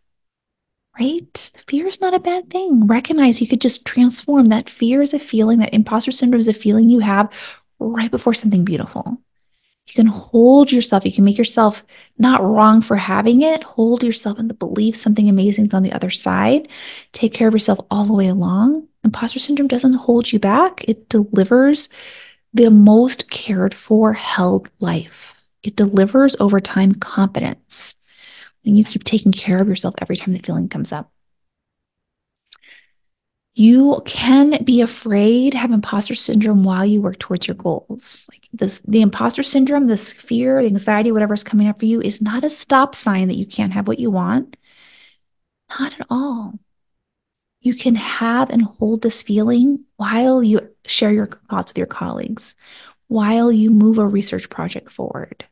Right? 1.00 1.52
Fear 1.68 1.88
is 1.88 2.02
not 2.02 2.14
a 2.14 2.20
bad 2.20 2.52
thing. 2.52 2.86
Recognize 2.86 3.42
you 3.42 3.48
could 3.48 3.62
just 3.62 3.86
transform 3.86 4.48
that 4.48 4.70
fear 4.70 5.02
is 5.02 5.14
a 5.14 5.20
feeling, 5.20 5.60
that 5.60 5.74
imposter 5.74 6.12
syndrome 6.12 6.40
is 6.40 6.48
a 6.48 6.54
feeling 6.54 6.90
you 6.90 7.00
have 7.00 7.32
right 7.80 8.12
before 8.12 8.34
something 8.34 8.64
beautiful. 8.64 9.18
You 9.88 9.94
can 9.96 10.06
hold 10.08 10.72
yourself, 10.72 11.06
you 11.06 11.12
can 11.12 11.26
make 11.26 11.38
yourself 11.38 11.84
not 12.18 12.44
wrong 12.44 12.82
for 12.82 12.96
having 12.96 13.42
it. 13.42 13.64
Hold 13.64 14.04
yourself 14.04 14.40
in 14.40 14.48
the 14.48 14.54
belief 14.54 14.96
something 14.96 15.28
amazing 15.28 15.66
is 15.66 15.74
on 15.74 15.84
the 15.84 15.92
other 15.92 16.10
side. 16.10 16.70
Take 17.12 17.34
care 17.34 17.48
of 17.48 17.54
yourself 17.54 17.80
all 17.92 18.06
the 18.06 18.14
way 18.14 18.28
along. 18.28 18.88
Imposter 19.04 19.40
syndrome 19.40 19.68
doesn't 19.68 19.94
hold 19.94 20.32
you 20.32 20.40
back, 20.40 20.86
it 20.88 21.10
delivers 21.10 21.90
the 22.54 22.70
most 22.70 23.30
cared 23.30 23.74
for, 23.74 24.14
held 24.14 24.70
life. 24.80 25.34
It 25.64 25.76
delivers 25.76 26.36
over 26.40 26.60
time 26.60 26.94
confidence 26.94 27.96
and 28.66 28.78
you 28.78 28.84
keep 28.84 29.04
taking 29.04 29.32
care 29.32 29.60
of 29.60 29.68
yourself 29.68 29.96
every 30.00 30.16
time 30.16 30.34
the 30.34 30.40
feeling 30.40 30.70
comes 30.70 30.92
up. 30.92 31.12
You 33.56 34.02
can 34.06 34.64
be 34.64 34.82
afraid, 34.82 35.54
have 35.54 35.72
imposter 35.72 36.16
syndrome 36.16 36.64
while 36.64 36.86
you 36.86 37.02
work 37.02 37.20
towards 37.20 37.48
your 37.48 37.56
goals. 37.56 38.28
Like 38.32 38.48
this, 38.52 38.82
the 38.88 39.02
imposter 39.02 39.44
syndrome, 39.44 39.86
this 39.86 40.12
fear, 40.12 40.60
the 40.62 40.68
anxiety, 40.68 41.12
whatever's 41.12 41.44
coming 41.44 41.68
up 41.68 41.78
for 41.78 41.86
you 41.86 42.02
is 42.02 42.20
not 42.20 42.44
a 42.44 42.50
stop 42.50 42.96
sign 42.96 43.28
that 43.28 43.38
you 43.38 43.46
can't 43.46 43.74
have 43.74 43.88
what 43.88 44.00
you 44.00 44.10
want. 44.10 44.58
Not 45.70 45.94
at 46.00 46.08
all. 46.10 46.58
You 47.62 47.76
can 47.76 47.96
have 47.96 48.50
and 48.50 48.64
hold 48.64 49.04
this 49.04 49.22
feeling 49.22 49.86
while 49.98 50.44
you 50.44 50.70
share 50.88 51.12
your 51.12 51.28
thoughts 51.50 51.72
with 51.72 51.78
your 51.78 51.88
colleagues, 51.88 52.56
while 53.08 53.52
you 53.52 53.70
move 53.70 54.00
a 54.00 54.08
research 54.08 54.50
project 54.50 54.92
forward 54.92 55.46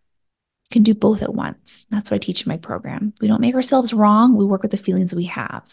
can 0.71 0.83
do 0.83 0.93
both 0.93 1.21
at 1.21 1.33
once. 1.33 1.85
That's 1.91 2.09
what 2.09 2.15
I 2.15 2.19
teach 2.19 2.45
in 2.45 2.49
my 2.49 2.57
program. 2.57 3.13
We 3.21 3.27
don't 3.27 3.41
make 3.41 3.55
ourselves 3.55 3.93
wrong. 3.93 4.35
We 4.35 4.45
work 4.45 4.61
with 4.61 4.71
the 4.71 4.77
feelings 4.77 5.13
we 5.13 5.25
have. 5.25 5.63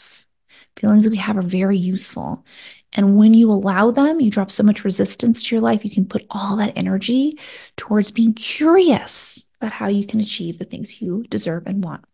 Feelings 0.76 1.08
we 1.08 1.16
have 1.16 1.36
are 1.36 1.42
very 1.42 1.78
useful. 1.78 2.44
And 2.92 3.16
when 3.16 3.34
you 3.34 3.50
allow 3.50 3.90
them, 3.90 4.20
you 4.20 4.30
drop 4.30 4.50
so 4.50 4.62
much 4.62 4.84
resistance 4.84 5.42
to 5.42 5.54
your 5.54 5.62
life. 5.62 5.84
You 5.84 5.90
can 5.90 6.06
put 6.06 6.26
all 6.30 6.56
that 6.56 6.72
energy 6.76 7.38
towards 7.76 8.10
being 8.10 8.34
curious 8.34 9.44
about 9.60 9.72
how 9.72 9.88
you 9.88 10.06
can 10.06 10.20
achieve 10.20 10.58
the 10.58 10.64
things 10.64 11.00
you 11.00 11.24
deserve 11.28 11.66
and 11.66 11.84
want. 11.84 12.04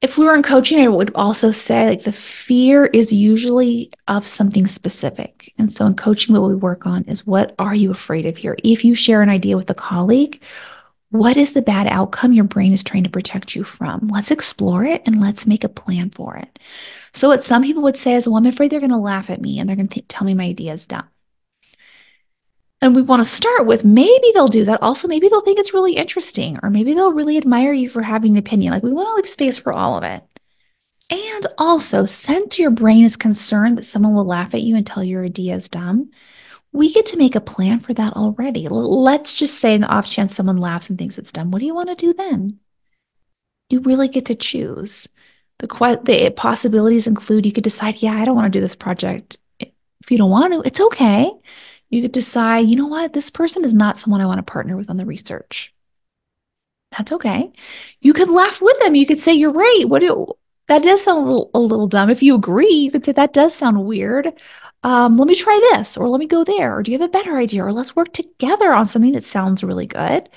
If 0.00 0.16
we 0.16 0.24
were 0.26 0.34
in 0.36 0.44
coaching, 0.44 0.78
I 0.80 0.88
would 0.88 1.10
also 1.16 1.50
say 1.50 1.88
like 1.88 2.04
the 2.04 2.12
fear 2.12 2.86
is 2.86 3.12
usually 3.12 3.90
of 4.06 4.28
something 4.28 4.68
specific. 4.68 5.52
And 5.58 5.70
so 5.72 5.86
in 5.86 5.96
coaching, 5.96 6.34
what 6.34 6.48
we 6.48 6.54
work 6.54 6.86
on 6.86 7.02
is 7.04 7.26
what 7.26 7.54
are 7.58 7.74
you 7.74 7.90
afraid 7.90 8.24
of 8.24 8.36
here? 8.36 8.56
If 8.62 8.84
you 8.84 8.94
share 8.94 9.22
an 9.22 9.28
idea 9.28 9.56
with 9.56 9.70
a 9.70 9.74
colleague, 9.74 10.40
what 11.10 11.36
is 11.36 11.52
the 11.52 11.62
bad 11.62 11.88
outcome 11.88 12.32
your 12.32 12.44
brain 12.44 12.72
is 12.72 12.84
trying 12.84 13.02
to 13.04 13.10
protect 13.10 13.56
you 13.56 13.64
from? 13.64 14.06
Let's 14.08 14.30
explore 14.30 14.84
it 14.84 15.02
and 15.04 15.20
let's 15.20 15.46
make 15.46 15.64
a 15.64 15.68
plan 15.68 16.10
for 16.10 16.36
it. 16.36 16.58
So, 17.12 17.28
what 17.28 17.42
some 17.44 17.62
people 17.62 17.82
would 17.82 17.96
say 17.96 18.14
is, 18.14 18.28
well, 18.28 18.36
I'm 18.36 18.46
afraid 18.46 18.70
they're 18.70 18.80
going 18.80 18.90
to 18.90 18.98
laugh 18.98 19.30
at 19.30 19.40
me 19.40 19.58
and 19.58 19.68
they're 19.68 19.76
going 19.76 19.88
to 19.88 20.02
tell 20.02 20.26
me 20.26 20.34
my 20.34 20.44
idea 20.44 20.74
is 20.74 20.86
dumb. 20.86 21.08
And 22.80 22.94
we 22.94 23.02
want 23.02 23.22
to 23.22 23.28
start 23.28 23.66
with 23.66 23.84
maybe 23.84 24.30
they'll 24.34 24.46
do 24.46 24.64
that. 24.64 24.82
Also, 24.82 25.08
maybe 25.08 25.28
they'll 25.28 25.40
think 25.40 25.58
it's 25.58 25.74
really 25.74 25.94
interesting, 25.96 26.58
or 26.62 26.70
maybe 26.70 26.94
they'll 26.94 27.12
really 27.12 27.36
admire 27.36 27.72
you 27.72 27.88
for 27.88 28.02
having 28.02 28.32
an 28.32 28.38
opinion. 28.38 28.72
Like, 28.72 28.84
we 28.84 28.92
want 28.92 29.08
to 29.08 29.14
leave 29.14 29.28
space 29.28 29.58
for 29.58 29.72
all 29.72 29.98
of 29.98 30.04
it. 30.04 30.22
And 31.10 31.46
also, 31.56 32.04
since 32.04 32.58
your 32.58 32.70
brain 32.70 33.04
is 33.04 33.16
concerned 33.16 33.78
that 33.78 33.84
someone 33.84 34.14
will 34.14 34.24
laugh 34.24 34.54
at 34.54 34.62
you 34.62 34.76
and 34.76 34.86
tell 34.86 35.02
your 35.02 35.24
idea 35.24 35.56
is 35.56 35.68
dumb, 35.68 36.10
we 36.72 36.92
get 36.92 37.06
to 37.06 37.16
make 37.16 37.34
a 37.34 37.40
plan 37.40 37.80
for 37.80 37.94
that 37.94 38.12
already. 38.12 38.68
Let's 38.68 39.34
just 39.34 39.58
say, 39.58 39.74
in 39.74 39.80
the 39.80 39.88
off 39.88 40.08
chance 40.08 40.34
someone 40.34 40.58
laughs 40.58 40.88
and 40.88 40.98
thinks 40.98 41.18
it's 41.18 41.32
dumb, 41.32 41.50
what 41.50 41.60
do 41.60 41.66
you 41.66 41.74
want 41.74 41.88
to 41.88 41.94
do 41.94 42.12
then? 42.12 42.60
You 43.70 43.80
really 43.80 44.08
get 44.08 44.26
to 44.26 44.34
choose. 44.34 45.08
The, 45.58 45.66
the 46.04 46.30
possibilities 46.30 47.06
include 47.06 47.44
you 47.46 47.52
could 47.52 47.64
decide, 47.64 48.02
yeah, 48.02 48.12
I 48.12 48.24
don't 48.24 48.36
want 48.36 48.52
to 48.52 48.56
do 48.56 48.60
this 48.60 48.76
project. 48.76 49.38
If 49.58 50.10
you 50.10 50.18
don't 50.18 50.30
want 50.30 50.52
to, 50.52 50.60
it's 50.60 50.80
okay. 50.80 51.30
You 51.90 52.02
could 52.02 52.12
decide, 52.12 52.66
you 52.66 52.76
know 52.76 52.86
what, 52.86 53.12
this 53.12 53.30
person 53.30 53.64
is 53.64 53.74
not 53.74 53.96
someone 53.96 54.20
I 54.20 54.26
want 54.26 54.38
to 54.38 54.52
partner 54.52 54.76
with 54.76 54.90
on 54.90 54.96
the 54.96 55.06
research. 55.06 55.74
That's 56.96 57.12
okay. 57.12 57.52
You 58.00 58.12
could 58.12 58.28
laugh 58.28 58.60
with 58.62 58.78
them. 58.80 58.94
You 58.94 59.06
could 59.06 59.18
say, 59.18 59.34
you're 59.34 59.50
right. 59.52 59.84
What 59.86 60.00
do 60.00 60.26
that 60.68 60.82
does 60.82 61.02
sound 61.02 61.22
a 61.22 61.26
little, 61.26 61.50
a 61.54 61.58
little 61.58 61.86
dumb. 61.86 62.10
If 62.10 62.22
you 62.22 62.34
agree, 62.34 62.68
you 62.68 62.90
could 62.90 63.04
say 63.04 63.12
that 63.12 63.32
does 63.32 63.54
sound 63.54 63.84
weird 63.86 64.38
um, 64.82 65.16
let 65.16 65.28
me 65.28 65.34
try 65.34 65.58
this, 65.72 65.96
or 65.96 66.08
let 66.08 66.20
me 66.20 66.26
go 66.26 66.44
there, 66.44 66.76
or 66.76 66.82
do 66.82 66.92
you 66.92 66.98
have 66.98 67.08
a 67.08 67.12
better 67.12 67.36
idea, 67.36 67.64
or 67.64 67.72
let's 67.72 67.96
work 67.96 68.12
together 68.12 68.72
on 68.72 68.86
something 68.86 69.12
that 69.12 69.24
sounds 69.24 69.64
really 69.64 69.86
good. 69.86 70.28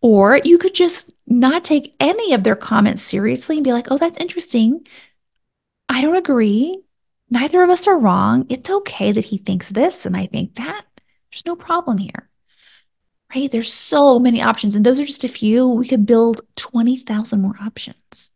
Or 0.00 0.40
you 0.44 0.58
could 0.58 0.74
just 0.74 1.12
not 1.26 1.64
take 1.64 1.94
any 2.00 2.32
of 2.34 2.44
their 2.44 2.56
comments 2.56 3.02
seriously 3.02 3.56
and 3.56 3.64
be 3.64 3.72
like, 3.72 3.88
oh, 3.90 3.98
that's 3.98 4.18
interesting. 4.18 4.86
I 5.88 6.02
don't 6.02 6.16
agree. 6.16 6.82
Neither 7.30 7.62
of 7.62 7.70
us 7.70 7.86
are 7.86 7.98
wrong. 7.98 8.46
It's 8.48 8.70
okay 8.70 9.12
that 9.12 9.24
he 9.26 9.38
thinks 9.38 9.68
this 9.70 10.06
and 10.06 10.16
I 10.16 10.26
think 10.26 10.56
that. 10.56 10.84
There's 11.30 11.46
no 11.46 11.56
problem 11.56 11.98
here. 11.98 12.28
right? 13.34 13.50
There's 13.50 13.72
so 13.72 14.18
many 14.18 14.42
options, 14.42 14.74
and 14.76 14.84
those 14.84 15.00
are 15.00 15.04
just 15.04 15.24
a 15.24 15.28
few. 15.28 15.68
We 15.68 15.86
could 15.88 16.06
build 16.06 16.40
20,000 16.56 17.40
more 17.40 17.56
options. 17.60 18.30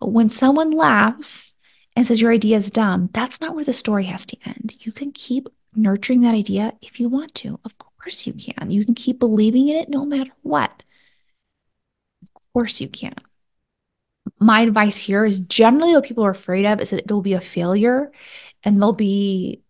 But 0.00 0.08
when 0.08 0.28
someone 0.28 0.70
laughs 0.72 1.54
and 1.96 2.06
says 2.06 2.20
your 2.20 2.32
idea 2.32 2.56
is 2.56 2.70
dumb, 2.70 3.10
that's 3.12 3.40
not 3.40 3.54
where 3.54 3.64
the 3.64 3.72
story 3.72 4.04
has 4.06 4.26
to 4.26 4.36
end. 4.44 4.74
You 4.80 4.92
can 4.92 5.12
keep 5.12 5.48
nurturing 5.74 6.20
that 6.22 6.34
idea 6.34 6.74
if 6.82 7.00
you 7.00 7.08
want 7.08 7.34
to. 7.36 7.60
Of 7.64 7.76
course, 7.78 8.26
you 8.26 8.32
can. 8.32 8.70
You 8.70 8.84
can 8.84 8.94
keep 8.94 9.18
believing 9.18 9.68
in 9.68 9.76
it 9.76 9.88
no 9.88 10.04
matter 10.04 10.32
what. 10.42 10.84
Of 12.36 12.42
course, 12.52 12.80
you 12.80 12.88
can. 12.88 13.14
My 14.38 14.60
advice 14.60 14.96
here 14.96 15.24
is 15.24 15.40
generally 15.40 15.94
what 15.94 16.04
people 16.04 16.24
are 16.24 16.30
afraid 16.30 16.64
of 16.64 16.80
is 16.80 16.90
that 16.90 17.04
it'll 17.04 17.22
be 17.22 17.34
a 17.34 17.40
failure 17.40 18.10
and 18.64 18.80
they'll 18.80 18.92
be 18.92 19.62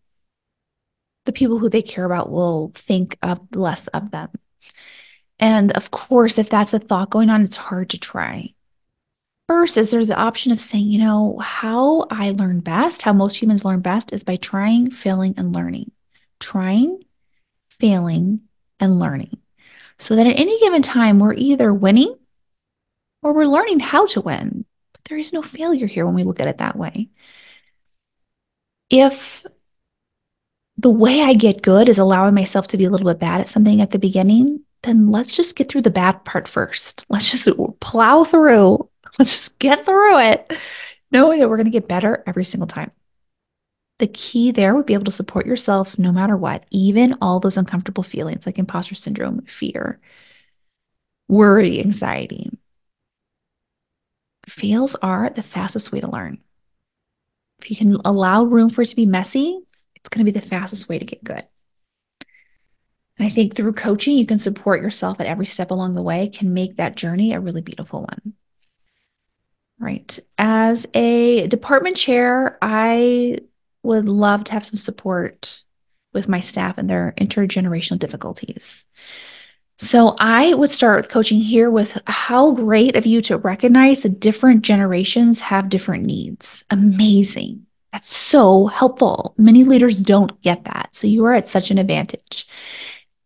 the 1.24 1.32
people 1.32 1.58
who 1.58 1.68
they 1.68 1.82
care 1.82 2.04
about 2.04 2.30
will 2.30 2.72
think 2.74 3.16
of 3.22 3.40
less 3.54 3.86
of 3.88 4.10
them. 4.10 4.30
And 5.38 5.72
of 5.72 5.90
course, 5.90 6.38
if 6.38 6.48
that's 6.48 6.74
a 6.74 6.78
thought 6.78 7.10
going 7.10 7.30
on, 7.30 7.42
it's 7.42 7.56
hard 7.56 7.90
to 7.90 7.98
try. 7.98 8.54
First 9.48 9.76
is 9.76 9.90
there's 9.90 10.08
the 10.08 10.16
option 10.16 10.52
of 10.52 10.60
saying, 10.60 10.86
you 10.86 10.98
know, 10.98 11.38
how 11.38 12.06
I 12.10 12.30
learn 12.30 12.60
best, 12.60 13.02
how 13.02 13.12
most 13.12 13.40
humans 13.40 13.64
learn 13.64 13.80
best 13.80 14.12
is 14.12 14.24
by 14.24 14.36
trying, 14.36 14.90
failing, 14.90 15.34
and 15.36 15.54
learning. 15.54 15.90
Trying, 16.40 17.04
failing, 17.78 18.42
and 18.80 18.98
learning. 18.98 19.38
So 19.98 20.16
that 20.16 20.26
at 20.26 20.38
any 20.38 20.58
given 20.60 20.82
time, 20.82 21.18
we're 21.18 21.34
either 21.34 21.72
winning 21.74 22.16
or 23.22 23.32
we're 23.32 23.44
learning 23.44 23.80
how 23.80 24.06
to 24.06 24.20
win. 24.20 24.64
But 24.92 25.04
there 25.04 25.18
is 25.18 25.32
no 25.32 25.42
failure 25.42 25.86
here 25.86 26.04
when 26.04 26.14
we 26.14 26.24
look 26.24 26.40
at 26.40 26.48
it 26.48 26.58
that 26.58 26.76
way. 26.76 27.08
If 28.90 29.46
the 30.76 30.90
way 30.90 31.22
I 31.22 31.34
get 31.34 31.62
good 31.62 31.88
is 31.88 31.98
allowing 31.98 32.34
myself 32.34 32.66
to 32.68 32.76
be 32.76 32.84
a 32.84 32.90
little 32.90 33.06
bit 33.06 33.20
bad 33.20 33.40
at 33.40 33.48
something 33.48 33.80
at 33.80 33.90
the 33.90 33.98
beginning, 33.98 34.60
then 34.82 35.10
let's 35.10 35.36
just 35.36 35.56
get 35.56 35.70
through 35.70 35.82
the 35.82 35.90
bad 35.90 36.24
part 36.24 36.48
first. 36.48 37.06
Let's 37.08 37.30
just 37.30 37.48
plow 37.80 38.24
through. 38.24 38.88
Let's 39.18 39.32
just 39.32 39.58
get 39.58 39.84
through 39.84 40.18
it, 40.20 40.52
knowing 41.10 41.40
that 41.40 41.48
we're 41.48 41.56
going 41.56 41.66
to 41.66 41.70
get 41.70 41.88
better 41.88 42.22
every 42.26 42.44
single 42.44 42.66
time. 42.66 42.90
The 43.98 44.06
key 44.08 44.50
there 44.50 44.74
would 44.74 44.86
be 44.86 44.94
able 44.94 45.04
to 45.04 45.10
support 45.10 45.46
yourself 45.46 45.98
no 45.98 46.10
matter 46.10 46.36
what, 46.36 46.64
even 46.70 47.16
all 47.20 47.38
those 47.38 47.56
uncomfortable 47.56 48.02
feelings 48.02 48.46
like 48.46 48.58
imposter 48.58 48.94
syndrome, 48.94 49.42
fear, 49.42 50.00
worry, 51.28 51.78
anxiety. 51.78 52.50
Fails 54.52 54.94
are 54.96 55.30
the 55.30 55.42
fastest 55.42 55.92
way 55.92 56.00
to 56.00 56.10
learn. 56.10 56.36
If 57.58 57.70
you 57.70 57.76
can 57.76 57.96
allow 58.04 58.44
room 58.44 58.68
for 58.68 58.82
it 58.82 58.88
to 58.88 58.96
be 58.96 59.06
messy, 59.06 59.58
it's 59.94 60.10
going 60.10 60.26
to 60.26 60.30
be 60.30 60.38
the 60.38 60.46
fastest 60.46 60.90
way 60.90 60.98
to 60.98 61.06
get 61.06 61.24
good. 61.24 61.42
And 63.16 63.26
I 63.26 63.30
think 63.30 63.54
through 63.54 63.72
coaching, 63.72 64.18
you 64.18 64.26
can 64.26 64.38
support 64.38 64.82
yourself 64.82 65.20
at 65.20 65.26
every 65.26 65.46
step 65.46 65.70
along 65.70 65.94
the 65.94 66.02
way, 66.02 66.28
can 66.28 66.52
make 66.52 66.76
that 66.76 66.96
journey 66.96 67.32
a 67.32 67.40
really 67.40 67.62
beautiful 67.62 68.00
one. 68.00 68.34
Right. 69.80 70.18
As 70.36 70.86
a 70.92 71.46
department 71.46 71.96
chair, 71.96 72.58
I 72.60 73.38
would 73.82 74.06
love 74.06 74.44
to 74.44 74.52
have 74.52 74.66
some 74.66 74.76
support 74.76 75.62
with 76.12 76.28
my 76.28 76.40
staff 76.40 76.76
and 76.76 76.90
their 76.90 77.14
intergenerational 77.16 77.98
difficulties. 77.98 78.84
So 79.82 80.14
I 80.20 80.54
would 80.54 80.70
start 80.70 80.96
with 80.96 81.10
coaching 81.10 81.40
here 81.40 81.68
with 81.68 82.00
how 82.06 82.52
great 82.52 82.94
of 82.94 83.04
you 83.04 83.20
to 83.22 83.36
recognize 83.36 84.04
that 84.04 84.20
different 84.20 84.62
generations 84.62 85.40
have 85.40 85.68
different 85.68 86.04
needs. 86.04 86.62
Amazing. 86.70 87.66
That's 87.92 88.16
so 88.16 88.68
helpful. 88.68 89.34
Many 89.36 89.64
leaders 89.64 89.96
don't 89.96 90.40
get 90.40 90.66
that. 90.66 90.90
So 90.92 91.08
you 91.08 91.24
are 91.24 91.34
at 91.34 91.48
such 91.48 91.72
an 91.72 91.78
advantage. 91.78 92.46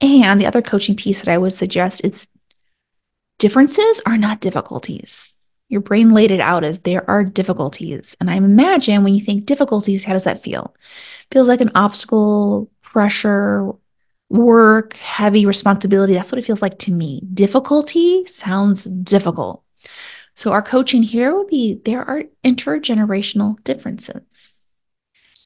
And 0.00 0.40
the 0.40 0.46
other 0.46 0.62
coaching 0.62 0.96
piece 0.96 1.20
that 1.20 1.30
I 1.30 1.36
would 1.36 1.52
suggest 1.52 2.02
is 2.06 2.26
differences 3.38 4.00
are 4.06 4.16
not 4.16 4.40
difficulties. 4.40 5.34
Your 5.68 5.82
brain 5.82 6.14
laid 6.14 6.30
it 6.30 6.40
out 6.40 6.64
as 6.64 6.78
there 6.78 7.08
are 7.08 7.22
difficulties. 7.22 8.16
And 8.18 8.30
I 8.30 8.36
imagine 8.36 9.04
when 9.04 9.14
you 9.14 9.20
think 9.20 9.44
difficulties, 9.44 10.04
how 10.04 10.14
does 10.14 10.24
that 10.24 10.42
feel? 10.42 10.74
Feels 11.30 11.48
like 11.48 11.60
an 11.60 11.72
obstacle, 11.74 12.70
pressure, 12.80 13.72
work, 14.28 14.94
heavy 14.94 15.46
responsibility. 15.46 16.14
That's 16.14 16.32
what 16.32 16.38
it 16.38 16.44
feels 16.44 16.62
like 16.62 16.78
to 16.78 16.92
me. 16.92 17.22
Difficulty 17.32 18.26
sounds 18.26 18.84
difficult. 18.84 19.62
So, 20.34 20.52
our 20.52 20.62
coaching 20.62 21.02
here 21.02 21.34
would 21.34 21.46
be 21.46 21.80
there 21.84 22.04
are 22.04 22.24
intergenerational 22.44 23.62
differences 23.64 24.56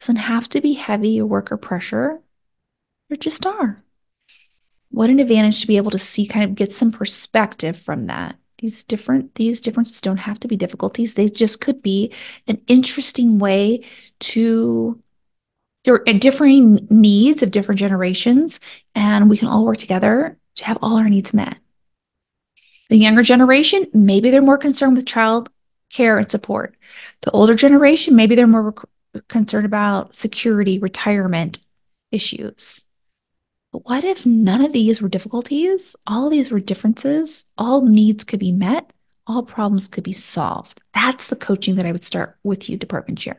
doesn't 0.00 0.16
have 0.16 0.48
to 0.48 0.60
be 0.60 0.72
heavy 0.72 1.20
work 1.22 1.52
or 1.52 1.56
pressure. 1.56 2.20
There 3.08 3.16
just 3.16 3.46
are. 3.46 3.84
What 4.90 5.10
an 5.10 5.20
advantage 5.20 5.60
to 5.60 5.66
be 5.66 5.76
able 5.76 5.90
to 5.92 5.98
see, 5.98 6.26
kind 6.26 6.44
of 6.44 6.56
get 6.56 6.72
some 6.72 6.90
perspective 6.90 7.78
from 7.78 8.06
that. 8.06 8.36
These 8.58 8.84
different 8.84 9.34
these 9.36 9.60
differences 9.60 10.00
don't 10.00 10.18
have 10.18 10.40
to 10.40 10.48
be 10.48 10.56
difficulties. 10.56 11.14
They 11.14 11.28
just 11.28 11.60
could 11.60 11.82
be 11.82 12.12
an 12.46 12.60
interesting 12.66 13.38
way 13.38 13.84
to 14.20 14.99
there 15.84 15.94
are 15.94 16.12
differing 16.12 16.86
needs 16.90 17.42
of 17.42 17.50
different 17.50 17.78
generations, 17.78 18.60
and 18.94 19.30
we 19.30 19.38
can 19.38 19.48
all 19.48 19.64
work 19.64 19.78
together 19.78 20.36
to 20.56 20.64
have 20.64 20.78
all 20.82 20.96
our 20.96 21.08
needs 21.08 21.32
met. 21.32 21.56
The 22.90 22.96
younger 22.96 23.22
generation, 23.22 23.86
maybe 23.94 24.30
they're 24.30 24.42
more 24.42 24.58
concerned 24.58 24.96
with 24.96 25.06
child 25.06 25.48
care 25.90 26.18
and 26.18 26.30
support. 26.30 26.76
The 27.22 27.30
older 27.30 27.54
generation, 27.54 28.16
maybe 28.16 28.34
they're 28.34 28.46
more 28.46 28.74
concerned 29.28 29.66
about 29.66 30.14
security, 30.14 30.78
retirement 30.78 31.58
issues. 32.10 32.86
But 33.72 33.86
what 33.86 34.04
if 34.04 34.26
none 34.26 34.62
of 34.64 34.72
these 34.72 35.00
were 35.00 35.08
difficulties? 35.08 35.94
All 36.06 36.28
these 36.28 36.50
were 36.50 36.60
differences. 36.60 37.44
All 37.56 37.82
needs 37.82 38.24
could 38.24 38.40
be 38.40 38.52
met. 38.52 38.92
All 39.26 39.44
problems 39.44 39.86
could 39.86 40.02
be 40.02 40.12
solved. 40.12 40.80
That's 40.92 41.28
the 41.28 41.36
coaching 41.36 41.76
that 41.76 41.86
I 41.86 41.92
would 41.92 42.04
start 42.04 42.36
with 42.42 42.68
you, 42.68 42.76
department 42.76 43.20
chair. 43.20 43.38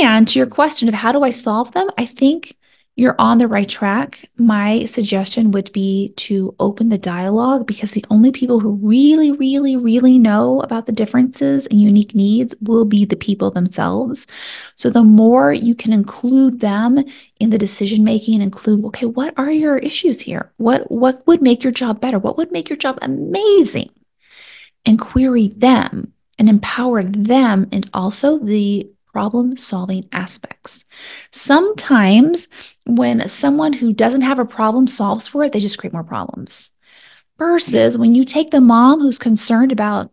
And 0.00 0.28
to 0.28 0.38
your 0.38 0.46
question 0.46 0.88
of 0.88 0.94
how 0.94 1.12
do 1.12 1.22
I 1.22 1.30
solve 1.30 1.72
them, 1.72 1.88
I 1.98 2.06
think 2.06 2.56
you're 2.94 3.16
on 3.18 3.38
the 3.38 3.48
right 3.48 3.68
track. 3.68 4.28
My 4.36 4.84
suggestion 4.84 5.50
would 5.52 5.72
be 5.72 6.12
to 6.18 6.54
open 6.60 6.90
the 6.90 6.98
dialogue 6.98 7.66
because 7.66 7.92
the 7.92 8.04
only 8.10 8.32
people 8.32 8.60
who 8.60 8.72
really, 8.72 9.32
really, 9.32 9.76
really 9.76 10.18
know 10.18 10.60
about 10.60 10.84
the 10.84 10.92
differences 10.92 11.66
and 11.66 11.80
unique 11.80 12.14
needs 12.14 12.54
will 12.60 12.84
be 12.84 13.06
the 13.06 13.16
people 13.16 13.50
themselves. 13.50 14.26
So 14.74 14.90
the 14.90 15.04
more 15.04 15.54
you 15.54 15.74
can 15.74 15.92
include 15.92 16.60
them 16.60 17.02
in 17.40 17.48
the 17.48 17.58
decision 17.58 18.04
making, 18.04 18.42
include, 18.42 18.84
okay, 18.86 19.06
what 19.06 19.32
are 19.38 19.50
your 19.50 19.78
issues 19.78 20.20
here? 20.20 20.52
What 20.58 20.90
what 20.90 21.26
would 21.26 21.40
make 21.40 21.64
your 21.64 21.72
job 21.72 21.98
better? 21.98 22.18
What 22.18 22.36
would 22.36 22.52
make 22.52 22.68
your 22.68 22.76
job 22.76 22.98
amazing? 23.00 23.90
And 24.84 25.00
query 25.00 25.48
them 25.48 26.12
and 26.38 26.48
empower 26.48 27.04
them 27.04 27.68
and 27.72 27.88
also 27.94 28.38
the 28.38 28.90
problem 29.12 29.56
solving 29.56 30.08
aspects. 30.12 30.84
Sometimes 31.30 32.48
when 32.86 33.28
someone 33.28 33.72
who 33.72 33.92
doesn't 33.92 34.22
have 34.22 34.38
a 34.38 34.44
problem 34.44 34.86
solves 34.86 35.28
for 35.28 35.44
it, 35.44 35.52
they 35.52 35.60
just 35.60 35.78
create 35.78 35.92
more 35.92 36.04
problems. 36.04 36.70
Versus 37.38 37.98
when 37.98 38.14
you 38.14 38.24
take 38.24 38.50
the 38.50 38.60
mom 38.60 39.00
who's 39.00 39.18
concerned 39.18 39.72
about 39.72 40.12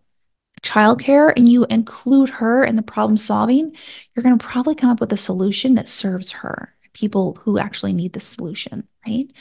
childcare 0.61 1.31
and 1.35 1.47
you 1.47 1.65
include 1.65 2.29
her 2.29 2.63
in 2.63 2.75
the 2.75 2.81
problem 2.81 3.17
solving, 3.17 3.71
you're 4.15 4.23
going 4.23 4.37
to 4.37 4.45
probably 4.45 4.75
come 4.75 4.89
up 4.89 4.99
with 4.99 5.13
a 5.13 5.17
solution 5.17 5.75
that 5.75 5.87
serves 5.87 6.31
her, 6.31 6.73
people 6.99 7.37
who 7.41 7.57
actually 7.57 7.93
need 7.93 8.13
the 8.13 8.19
solution, 8.19 8.85
right? 9.07 9.31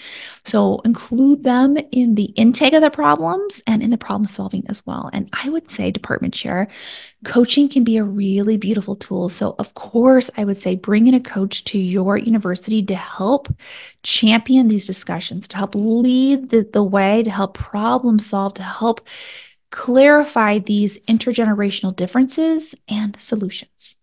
So 0.45 0.81
include 0.85 1.43
them 1.43 1.77
in 1.91 2.15
the 2.15 2.31
intake 2.37 2.73
of 2.73 2.83
the 2.83 2.91
problems 2.91 3.63
and 3.67 3.83
in 3.83 3.91
the 3.91 3.99
problem 3.99 4.27
solving 4.27 4.65
as 4.69 4.87
well. 4.87 5.11
And 5.13 5.29
I 5.33 5.49
would 5.49 5.71
say, 5.71 5.91
department 5.91 6.35
chair, 6.35 6.69
coaching 7.25 7.69
can 7.69 7.83
be 7.83 7.97
a 7.97 8.05
really 8.05 8.57
beautiful 8.57 8.95
tool. 8.95 9.29
So, 9.29 9.57
of 9.59 9.75
course, 9.75 10.31
I 10.37 10.45
would 10.45 10.63
say 10.63 10.77
bring 10.77 11.09
in 11.09 11.15
a 11.15 11.21
coach 11.21 11.65
to 11.65 11.79
your 11.79 12.17
university 12.17 12.85
to 12.85 12.95
help 12.95 13.53
champion 14.03 14.69
these 14.69 14.87
discussions, 14.87 15.49
to 15.49 15.57
help 15.57 15.75
lead 15.75 16.51
the, 16.51 16.69
the 16.73 16.85
way, 16.85 17.25
to 17.25 17.31
help 17.31 17.55
problem 17.55 18.19
solve, 18.19 18.55
to 18.55 18.63
help 18.63 19.01
clarify 19.71 20.59
these 20.59 20.99
intergenerational 21.01 21.95
differences 21.95 22.75
and 22.89 23.19
solutions. 23.21 23.97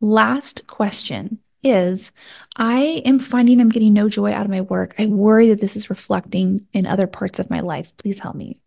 Last 0.00 0.66
question 0.66 1.40
is 1.62 2.12
I 2.56 3.02
am 3.04 3.18
finding 3.18 3.60
I'm 3.60 3.68
getting 3.68 3.92
no 3.92 4.08
joy 4.08 4.32
out 4.32 4.44
of 4.44 4.50
my 4.50 4.60
work. 4.60 4.94
I 4.98 5.06
worry 5.06 5.48
that 5.48 5.60
this 5.60 5.76
is 5.76 5.90
reflecting 5.90 6.66
in 6.72 6.86
other 6.86 7.06
parts 7.06 7.38
of 7.38 7.50
my 7.50 7.60
life. 7.60 7.92
Please 7.96 8.18
help 8.18 8.36
me. 8.36 8.58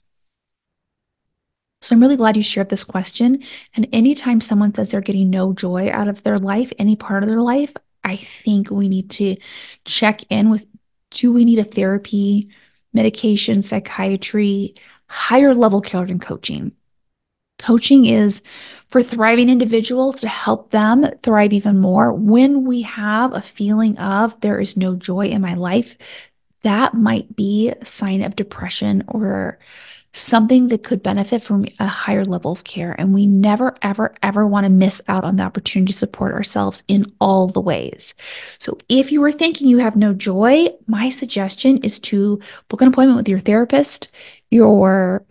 So 1.82 1.96
I'm 1.96 2.02
really 2.02 2.18
glad 2.18 2.38
you 2.38 2.44
shared 2.44 2.70
this 2.70 2.84
question. 2.84 3.44
And 3.76 3.88
anytime 3.92 4.40
someone 4.40 4.74
says 4.74 4.90
they're 4.90 5.02
getting 5.02 5.30
no 5.30 5.52
joy 5.54 5.90
out 5.92 6.08
of 6.08 6.22
their 6.24 6.38
life, 6.38 6.72
any 6.78 6.96
part 6.96 7.24
of 7.24 7.30
their 7.30 7.42
life, 7.42 7.74
I 8.04 8.16
think 8.16 8.70
we 8.70 8.88
need 8.88 9.10
to 9.12 9.38
check 9.86 10.22
in 10.30 10.50
with 10.50 10.66
do 11.12 11.34
we 11.34 11.44
need 11.44 11.60
a 11.60 11.64
therapy, 11.64 12.50
medication, 12.94 13.62
psychiatry, 13.62 14.76
higher 15.08 15.54
level 15.54 15.82
care 15.82 16.04
and 16.04 16.22
coaching? 16.22 16.72
Coaching 17.62 18.06
is 18.06 18.42
for 18.90 19.02
thriving 19.02 19.50
individuals 19.50 20.22
to 20.22 20.28
help 20.28 20.72
them 20.72 21.06
thrive 21.24 21.54
even 21.54 21.80
more. 21.80 22.12
When 22.12 22.66
we 22.66 22.82
have 22.82 23.34
a 23.34 23.42
feeling 23.42 23.98
of 23.98 24.40
there 24.42 24.60
is 24.60 24.76
no 24.76 24.96
joy 24.96 25.28
in 25.28 25.42
my 25.42 25.54
life, 25.54 25.98
that 26.64 26.94
might 26.94 27.36
be 27.36 27.70
a 27.70 27.86
sign 27.86 28.22
of 28.22 28.36
depression 28.36 29.04
or 29.08 29.60
something 30.14 30.68
that 30.68 30.84
could 30.84 31.02
benefit 31.02 31.42
from 31.42 31.66
a 31.80 31.88
higher 31.88 32.26
level 32.26 32.52
of 32.52 32.66
care. 32.66 32.94
And 33.00 33.14
we 33.14 33.28
never, 33.28 33.76
ever, 33.82 34.14
ever 34.22 34.46
want 34.46 34.66
to 34.66 34.70
miss 34.70 35.02
out 35.08 35.24
on 35.24 35.38
the 35.38 35.44
opportunity 35.44 35.94
to 35.94 35.98
support 35.98 36.34
ourselves 36.34 36.84
in 36.88 37.06
all 37.22 37.48
the 37.48 37.62
ways. 37.62 38.14
So 38.60 38.78
if 38.90 39.12
you 39.12 39.24
are 39.24 39.32
thinking 39.32 39.68
you 39.68 39.78
have 39.78 39.96
no 39.96 40.14
joy, 40.14 40.68
my 40.88 41.10
suggestion 41.10 41.78
is 41.78 41.98
to 42.00 42.42
book 42.68 42.82
an 42.82 42.90
appointment 42.90 43.18
with 43.18 43.30
your 43.30 43.40
therapist, 43.40 44.10
your 44.50 45.24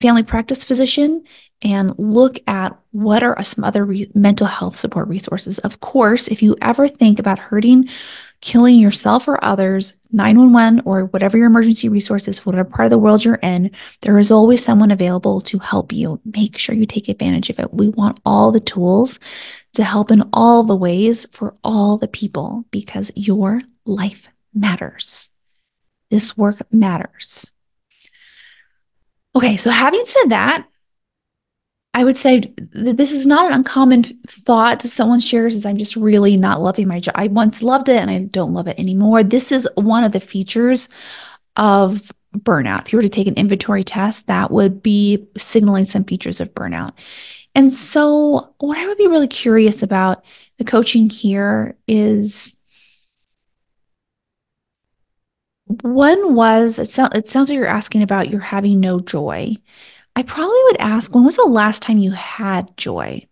family 0.00 0.22
practice 0.22 0.64
physician, 0.64 1.24
and 1.62 1.92
look 1.98 2.38
at 2.46 2.76
what 2.92 3.22
are 3.22 3.42
some 3.42 3.64
other 3.64 3.84
re- 3.84 4.10
mental 4.14 4.46
health 4.46 4.76
support 4.76 5.08
resources. 5.08 5.58
Of 5.58 5.80
course, 5.80 6.28
if 6.28 6.42
you 6.42 6.56
ever 6.62 6.88
think 6.88 7.18
about 7.18 7.38
hurting, 7.38 7.88
killing 8.40 8.78
yourself 8.78 9.28
or 9.28 9.42
others, 9.44 9.92
911 10.12 10.82
or 10.86 11.04
whatever 11.06 11.36
your 11.36 11.48
emergency 11.48 11.88
resource 11.88 12.26
is, 12.28 12.46
whatever 12.46 12.68
part 12.68 12.86
of 12.86 12.90
the 12.90 12.98
world 12.98 13.24
you're 13.24 13.34
in, 13.36 13.70
there 14.00 14.18
is 14.18 14.30
always 14.30 14.64
someone 14.64 14.90
available 14.90 15.40
to 15.42 15.58
help 15.58 15.92
you. 15.92 16.18
Make 16.24 16.56
sure 16.56 16.74
you 16.74 16.86
take 16.86 17.08
advantage 17.08 17.50
of 17.50 17.58
it. 17.58 17.74
We 17.74 17.90
want 17.90 18.20
all 18.24 18.50
the 18.50 18.60
tools 18.60 19.20
to 19.74 19.84
help 19.84 20.10
in 20.10 20.28
all 20.32 20.64
the 20.64 20.76
ways 20.76 21.26
for 21.30 21.54
all 21.62 21.98
the 21.98 22.08
people 22.08 22.64
because 22.70 23.12
your 23.14 23.60
life 23.84 24.28
matters. 24.54 25.30
This 26.10 26.36
work 26.36 26.60
matters. 26.72 27.52
Okay, 29.34 29.56
so 29.56 29.70
having 29.70 30.04
said 30.04 30.30
that, 30.30 30.66
I 31.92 32.04
would 32.04 32.16
say 32.16 32.40
that 32.72 32.96
this 32.96 33.12
is 33.12 33.26
not 33.26 33.46
an 33.46 33.52
uncommon 33.52 34.04
thought 34.04 34.82
someone 34.82 35.18
shares 35.20 35.54
is 35.54 35.66
I'm 35.66 35.76
just 35.76 35.96
really 35.96 36.36
not 36.36 36.60
loving 36.60 36.86
my 36.86 37.00
job. 37.00 37.14
I 37.16 37.26
once 37.26 37.62
loved 37.62 37.88
it 37.88 37.96
and 37.96 38.10
I 38.10 38.20
don't 38.20 38.52
love 38.52 38.68
it 38.68 38.78
anymore. 38.78 39.24
This 39.24 39.50
is 39.50 39.68
one 39.74 40.04
of 40.04 40.12
the 40.12 40.20
features 40.20 40.88
of 41.56 42.12
burnout. 42.36 42.82
If 42.82 42.92
you 42.92 42.98
were 42.98 43.02
to 43.02 43.08
take 43.08 43.26
an 43.26 43.34
inventory 43.34 43.82
test, 43.82 44.28
that 44.28 44.52
would 44.52 44.82
be 44.82 45.26
signaling 45.36 45.84
some 45.84 46.04
features 46.04 46.40
of 46.40 46.54
burnout. 46.54 46.92
And 47.56 47.72
so, 47.72 48.54
what 48.58 48.78
I 48.78 48.86
would 48.86 48.98
be 48.98 49.08
really 49.08 49.26
curious 49.26 49.82
about 49.82 50.24
the 50.58 50.64
coaching 50.64 51.10
here 51.10 51.76
is 51.88 52.56
one 55.82 56.34
was 56.34 56.78
it, 56.78 56.88
so, 56.90 57.06
it 57.14 57.28
sounds 57.28 57.48
like 57.48 57.56
you're 57.56 57.66
asking 57.66 58.02
about 58.02 58.28
you're 58.28 58.40
having 58.40 58.80
no 58.80 59.00
joy. 59.00 59.56
I 60.16 60.22
probably 60.22 60.60
would 60.64 60.78
ask, 60.78 61.14
when 61.14 61.24
was 61.24 61.36
the 61.36 61.44
last 61.44 61.82
time 61.82 61.98
you 61.98 62.10
had 62.10 62.76
joy? 62.76 63.26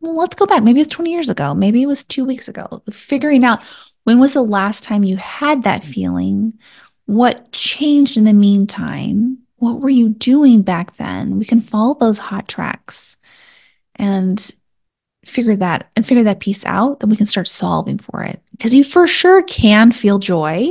Well, 0.00 0.16
let's 0.16 0.36
go 0.36 0.46
back. 0.46 0.62
Maybe 0.62 0.80
it's 0.80 0.94
20 0.94 1.10
years 1.10 1.28
ago. 1.28 1.54
Maybe 1.54 1.82
it 1.82 1.86
was 1.86 2.04
two 2.04 2.24
weeks 2.24 2.48
ago. 2.48 2.82
Figuring 2.90 3.44
out 3.44 3.60
when 4.04 4.18
was 4.18 4.32
the 4.32 4.42
last 4.42 4.82
time 4.84 5.04
you 5.04 5.16
had 5.16 5.64
that 5.64 5.84
feeling? 5.84 6.58
What 7.06 7.52
changed 7.52 8.16
in 8.16 8.24
the 8.24 8.32
meantime? 8.32 9.38
What 9.56 9.80
were 9.80 9.90
you 9.90 10.08
doing 10.08 10.62
back 10.62 10.96
then? 10.96 11.38
We 11.38 11.44
can 11.44 11.60
follow 11.60 11.94
those 11.94 12.18
hot 12.18 12.48
tracks 12.48 13.16
and 13.96 14.50
figure 15.26 15.56
that 15.56 15.90
and 15.96 16.06
figure 16.06 16.24
that 16.24 16.40
piece 16.40 16.64
out. 16.64 17.00
Then 17.00 17.10
we 17.10 17.16
can 17.16 17.26
start 17.26 17.48
solving 17.48 17.98
for 17.98 18.22
it 18.22 18.40
because 18.52 18.74
you 18.74 18.84
for 18.84 19.06
sure 19.06 19.42
can 19.42 19.92
feel 19.92 20.18
joy, 20.18 20.70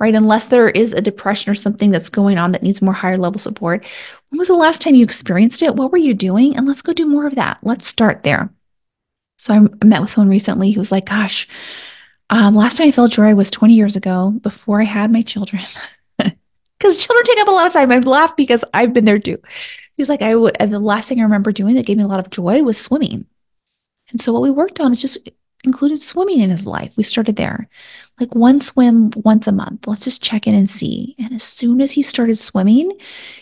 right? 0.00 0.14
Unless 0.14 0.46
there 0.46 0.70
is 0.70 0.92
a 0.92 1.00
depression 1.00 1.50
or 1.50 1.54
something 1.54 1.90
that's 1.90 2.08
going 2.08 2.38
on 2.38 2.52
that 2.52 2.62
needs 2.62 2.82
more 2.82 2.94
higher 2.94 3.18
level 3.18 3.38
support. 3.38 3.84
When 4.30 4.38
was 4.38 4.48
the 4.48 4.54
last 4.54 4.80
time 4.80 4.94
you 4.94 5.04
experienced 5.04 5.62
it? 5.62 5.76
What 5.76 5.92
were 5.92 5.98
you 5.98 6.14
doing? 6.14 6.56
And 6.56 6.66
let's 6.66 6.82
go 6.82 6.92
do 6.94 7.06
more 7.06 7.26
of 7.26 7.34
that. 7.36 7.58
Let's 7.62 7.86
start 7.86 8.22
there. 8.22 8.50
So 9.38 9.54
I 9.54 9.84
met 9.84 10.00
with 10.00 10.10
someone 10.10 10.30
recently 10.30 10.72
who 10.72 10.80
was 10.80 10.90
like, 10.90 11.06
gosh, 11.06 11.46
um, 12.30 12.54
last 12.54 12.78
time 12.78 12.88
I 12.88 12.92
felt 12.92 13.12
joy 13.12 13.34
was 13.34 13.50
20 13.50 13.74
years 13.74 13.94
ago 13.94 14.30
before 14.30 14.80
I 14.80 14.84
had 14.84 15.12
my 15.12 15.22
children. 15.22 15.62
Because 16.78 17.04
children 17.04 17.24
take 17.26 17.38
up 17.40 17.48
a 17.48 17.50
lot 17.50 17.66
of 17.66 17.74
time. 17.74 17.92
I 17.92 17.98
laugh 17.98 18.34
because 18.36 18.64
I've 18.72 18.94
been 18.94 19.04
there 19.04 19.18
too. 19.18 19.36
He 19.96 20.00
was 20.00 20.08
like, 20.08 20.22
I 20.22 20.34
would, 20.34 20.56
the 20.58 20.80
last 20.80 21.10
thing 21.10 21.20
I 21.20 21.24
remember 21.24 21.52
doing 21.52 21.74
that 21.74 21.84
gave 21.84 21.98
me 21.98 22.02
a 22.02 22.06
lot 22.06 22.20
of 22.20 22.30
joy 22.30 22.62
was 22.62 22.80
swimming. 22.80 23.26
And 24.10 24.18
so 24.18 24.32
what 24.32 24.40
we 24.40 24.50
worked 24.50 24.80
on 24.80 24.90
is 24.90 25.02
just 25.02 25.28
included 25.64 25.98
swimming 26.00 26.40
in 26.40 26.50
his 26.50 26.64
life. 26.64 26.96
We 26.96 27.02
started 27.02 27.36
there, 27.36 27.68
like 28.18 28.34
one 28.34 28.60
swim 28.60 29.10
once 29.16 29.46
a 29.46 29.52
month. 29.52 29.86
Let's 29.86 30.04
just 30.04 30.22
check 30.22 30.46
in 30.46 30.54
and 30.54 30.70
see. 30.70 31.14
And 31.18 31.32
as 31.34 31.42
soon 31.42 31.80
as 31.80 31.92
he 31.92 32.02
started 32.02 32.36
swimming, 32.36 32.92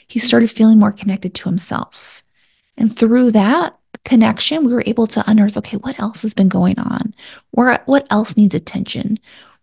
he 0.09 0.18
started 0.18 0.50
feeling 0.50 0.78
more 0.78 0.92
connected 0.92 1.35
to 1.35 1.48
himself. 1.48 2.22
And 2.76 2.96
through 2.96 3.33
that 3.33 3.78
connection, 4.04 4.64
we 4.64 4.72
were 4.72 4.85
able 4.87 5.07
to 5.09 5.24
unearth 5.31 5.57
okay, 5.59 5.76
what 5.78 5.98
else 6.00 6.22
has 6.22 6.35
been 6.35 6.48
going 6.48 6.78
on? 6.78 7.14
Where, 7.50 7.81
what 7.87 8.07
else 8.11 8.37
needs 8.37 8.54
attention? 8.54 9.18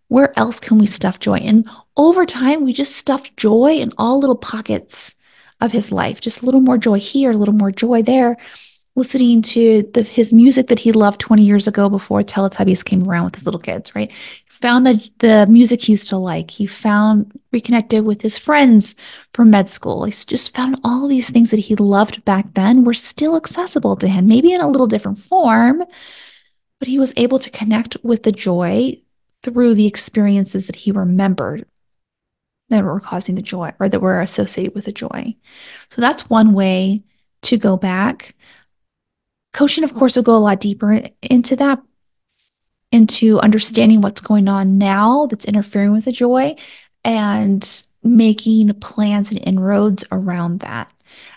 Where 0.08 0.38
else 0.38 0.60
can 0.60 0.78
we 0.78 0.86
stuff 0.86 1.18
joy? 1.18 1.38
And 1.38 1.68
over 1.96 2.24
time, 2.24 2.64
we 2.64 2.72
just 2.72 2.92
stuffed 2.96 3.36
joy 3.36 3.74
in 3.74 3.92
all 3.98 4.18
little 4.18 4.36
pockets 4.36 5.14
of 5.60 5.72
his 5.72 5.90
life, 5.90 6.20
just 6.20 6.42
a 6.42 6.44
little 6.44 6.60
more 6.60 6.78
joy 6.78 6.98
here, 6.98 7.32
a 7.32 7.36
little 7.36 7.54
more 7.54 7.72
joy 7.72 8.02
there 8.02 8.36
listening 8.96 9.42
to 9.42 9.88
the, 9.92 10.02
his 10.02 10.32
music 10.32 10.68
that 10.68 10.78
he 10.78 10.90
loved 10.90 11.20
20 11.20 11.42
years 11.42 11.66
ago 11.66 11.88
before 11.88 12.22
Teletubbies 12.22 12.84
came 12.84 13.08
around 13.08 13.26
with 13.26 13.34
his 13.36 13.44
little 13.44 13.60
kids, 13.60 13.94
right? 13.94 14.10
Found 14.48 14.86
the, 14.86 15.08
the 15.18 15.46
music 15.46 15.82
he 15.82 15.92
used 15.92 16.08
to 16.08 16.16
like. 16.16 16.50
He 16.50 16.66
found 16.66 17.38
reconnected 17.52 18.04
with 18.04 18.22
his 18.22 18.38
friends 18.38 18.94
from 19.32 19.50
med 19.50 19.68
school. 19.68 20.04
He's 20.04 20.24
just 20.24 20.54
found 20.54 20.80
all 20.82 21.06
these 21.06 21.28
things 21.28 21.50
that 21.50 21.60
he 21.60 21.76
loved 21.76 22.24
back 22.24 22.54
then 22.54 22.84
were 22.84 22.94
still 22.94 23.36
accessible 23.36 23.96
to 23.96 24.08
him, 24.08 24.26
maybe 24.26 24.52
in 24.52 24.62
a 24.62 24.68
little 24.68 24.86
different 24.86 25.18
form, 25.18 25.84
but 26.78 26.88
he 26.88 26.98
was 26.98 27.12
able 27.16 27.38
to 27.38 27.50
connect 27.50 27.98
with 28.02 28.22
the 28.22 28.32
joy 28.32 29.00
through 29.42 29.74
the 29.74 29.86
experiences 29.86 30.66
that 30.66 30.76
he 30.76 30.90
remembered 30.90 31.66
that 32.68 32.82
were 32.82 33.00
causing 33.00 33.34
the 33.34 33.42
joy 33.42 33.72
or 33.78 33.88
that 33.88 34.00
were 34.00 34.20
associated 34.20 34.74
with 34.74 34.86
the 34.86 34.92
joy. 34.92 35.36
So 35.90 36.00
that's 36.00 36.28
one 36.28 36.52
way 36.52 37.04
to 37.42 37.56
go 37.56 37.76
back. 37.76 38.34
Coaching, 39.56 39.84
of 39.84 39.94
course, 39.94 40.16
will 40.16 40.22
go 40.22 40.36
a 40.36 40.38
lot 40.38 40.60
deeper 40.60 41.00
into 41.22 41.56
that, 41.56 41.80
into 42.92 43.40
understanding 43.40 44.02
what's 44.02 44.20
going 44.20 44.48
on 44.48 44.76
now 44.76 45.24
that's 45.26 45.46
interfering 45.46 45.92
with 45.92 46.04
the 46.04 46.12
joy 46.12 46.54
and 47.02 47.86
making 48.02 48.70
plans 48.80 49.30
and 49.30 49.40
inroads 49.42 50.04
around 50.12 50.60
that. 50.60 50.92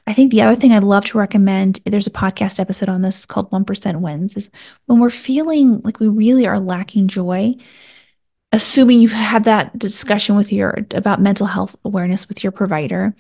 I 0.05 0.12
think 0.13 0.32
the 0.32 0.41
other 0.41 0.58
thing 0.60 0.73
I'd 0.73 0.84
love 0.84 1.05
to 1.05 1.17
recommend, 1.17 1.79
there's 1.86 2.08
a 2.08 2.12
podcast 2.12 2.60
episode 2.60 2.89
on 2.89 3.03
this 3.03 3.25
called 3.25 3.49
1% 3.51 4.01
Wins, 4.01 4.36
is 4.36 4.49
when 4.88 4.99
we're 4.99 5.10
feeling 5.10 5.79
like 5.86 6.01
we 6.01 6.10
really 6.10 6.45
are 6.45 6.60
lacking 6.60 7.08
joy, 7.08 7.55
assuming 8.51 8.99
you've 8.99 9.13
had 9.13 9.45
that 9.45 9.79
discussion 9.79 10.36
with 10.36 10.51
your 10.51 10.86
about 10.91 11.21
mental 11.21 11.47
health 11.47 11.73
awareness 11.86 12.27
with 12.27 12.43
your 12.43 12.51
provider 12.51 13.15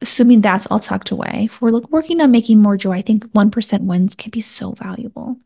assuming 0.00 0.40
that's 0.40 0.66
all 0.66 0.80
tucked 0.80 1.10
away, 1.10 1.42
if 1.46 1.60
we're 1.60 1.78
working 1.90 2.20
on 2.20 2.30
making 2.30 2.60
more 2.60 2.76
joy, 2.76 2.92
I 2.92 3.02
think 3.02 3.24
1% 3.32 3.80
wins 3.82 4.14
can 4.14 4.30
be 4.30 4.40
so 4.40 4.72
valuable 4.72 5.36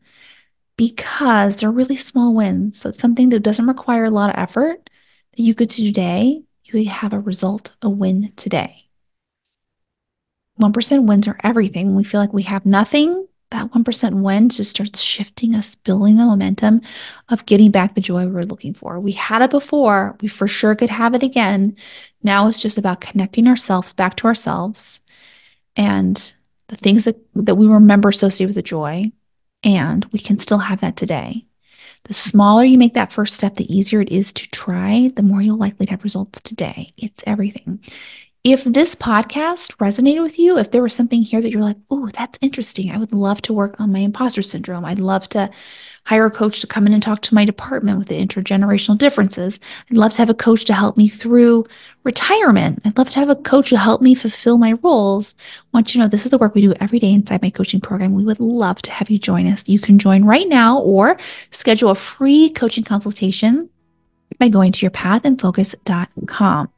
because 0.77 1.55
they're 1.55 1.71
really 1.71 1.97
small 1.97 2.33
wins. 2.33 2.79
So 2.79 2.89
it's 2.89 2.99
something 2.99 3.29
that 3.29 3.41
doesn't 3.41 3.67
require 3.67 4.05
a 4.05 4.09
lot 4.11 4.29
of 4.29 4.37
effort 4.37 4.89
that 5.31 5.43
you 5.43 5.55
could 5.55 5.69
do 5.69 5.85
today. 5.85 6.43
You 6.63 6.89
have 6.89 7.13
a 7.13 7.19
result, 7.19 7.75
a 7.81 7.89
win 7.89 8.33
today. 8.35 8.87
1% 10.59 11.05
wins 11.05 11.27
are 11.27 11.39
everything. 11.43 11.95
We 11.95 12.03
feel 12.03 12.21
like 12.21 12.33
we 12.33 12.43
have 12.43 12.65
nothing, 12.65 13.27
that 13.53 13.71
1% 13.71 14.13
win 14.21 14.49
just 14.49 14.71
starts 14.71 15.01
shifting 15.01 15.55
us, 15.55 15.75
building 15.75 16.17
the 16.17 16.25
momentum 16.25 16.81
of 17.29 17.45
getting 17.45 17.71
back 17.71 17.95
the 17.95 18.01
joy 18.01 18.25
we 18.27 18.41
are 18.41 18.45
looking 18.45 18.73
for. 18.73 18.99
We 18.99 19.13
had 19.13 19.41
it 19.41 19.51
before, 19.51 20.17
we 20.21 20.27
for 20.27 20.47
sure 20.47 20.75
could 20.75 20.89
have 20.89 21.13
it 21.13 21.23
again. 21.23 21.77
Now 22.21 22.47
it's 22.47 22.61
just 22.61 22.77
about 22.77 23.01
connecting 23.01 23.47
ourselves 23.47 23.93
back 23.93 24.15
to 24.17 24.27
ourselves 24.27 25.01
and 25.75 26.33
the 26.67 26.75
things 26.75 27.05
that, 27.05 27.17
that 27.35 27.55
we 27.55 27.67
remember 27.67 28.09
associated 28.09 28.49
with 28.49 28.55
the 28.55 28.61
joy. 28.61 29.11
And 29.63 30.03
we 30.11 30.19
can 30.19 30.39
still 30.39 30.57
have 30.57 30.81
that 30.81 30.97
today. 30.97 31.45
The 32.05 32.13
smaller 32.13 32.65
you 32.65 32.77
make 32.77 32.95
that 32.95 33.13
first 33.13 33.35
step, 33.35 33.55
the 33.55 33.73
easier 33.73 34.01
it 34.01 34.09
is 34.09 34.33
to 34.33 34.49
try, 34.49 35.09
the 35.15 35.23
more 35.23 35.41
you'll 35.41 35.57
likely 35.57 35.85
to 35.85 35.91
have 35.91 36.03
results 36.03 36.41
today. 36.41 36.91
It's 36.97 37.23
everything. 37.25 37.79
If 38.43 38.65
this 38.65 38.93
podcast 38.93 39.77
resonated 39.77 40.21
with 40.21 40.37
you, 40.37 40.57
if 40.57 40.71
there 40.71 40.83
was 40.83 40.93
something 40.93 41.21
here 41.21 41.41
that 41.41 41.49
you're 41.49 41.61
like, 41.61 41.77
oh, 41.89 42.09
that's 42.09 42.37
interesting, 42.41 42.91
I 42.91 42.97
would 42.97 43.13
love 43.13 43.41
to 43.43 43.53
work 43.53 43.79
on 43.79 43.93
my 43.93 43.99
imposter 43.99 44.41
syndrome. 44.41 44.83
I'd 44.83 44.99
love 44.99 45.29
to 45.29 45.49
hire 46.07 46.25
a 46.25 46.31
coach 46.31 46.59
to 46.59 46.67
come 46.67 46.85
in 46.85 46.91
and 46.91 47.01
talk 47.01 47.21
to 47.21 47.33
my 47.33 47.45
department 47.45 47.99
with 47.99 48.09
the 48.09 48.19
intergenerational 48.19 48.97
differences. 48.97 49.61
I'd 49.89 49.95
love 49.95 50.11
to 50.11 50.17
have 50.17 50.29
a 50.29 50.33
coach 50.33 50.65
to 50.65 50.73
help 50.73 50.97
me 50.97 51.07
through 51.07 51.63
retirement. 52.03 52.81
I'd 52.83 52.97
love 52.97 53.11
to 53.11 53.19
have 53.19 53.29
a 53.29 53.37
coach 53.37 53.69
to 53.69 53.77
help 53.77 54.01
me 54.01 54.13
fulfill 54.13 54.57
my 54.57 54.73
roles. 54.83 55.35
Want 55.73 55.95
you 55.95 55.99
to 55.99 56.03
know 56.03 56.09
this 56.09 56.25
is 56.25 56.31
the 56.31 56.37
work 56.37 56.53
we 56.53 56.59
do 56.59 56.73
every 56.81 56.99
day 56.99 57.13
inside 57.13 57.41
my 57.41 57.49
coaching 57.49 57.79
program. 57.79 58.13
We 58.13 58.25
would 58.25 58.41
love 58.41 58.81
to 58.81 58.91
have 58.91 59.09
you 59.09 59.19
join 59.19 59.47
us. 59.47 59.69
You 59.69 59.79
can 59.79 59.97
join 59.97 60.25
right 60.25 60.49
now 60.49 60.79
or 60.79 61.17
schedule 61.51 61.91
a 61.91 61.95
free 61.95 62.49
coaching 62.49 62.83
consultation 62.83 63.69
by 64.37 64.49
going 64.49 64.73
to 64.73 64.89
yourpathinfocus.com. 64.89 66.69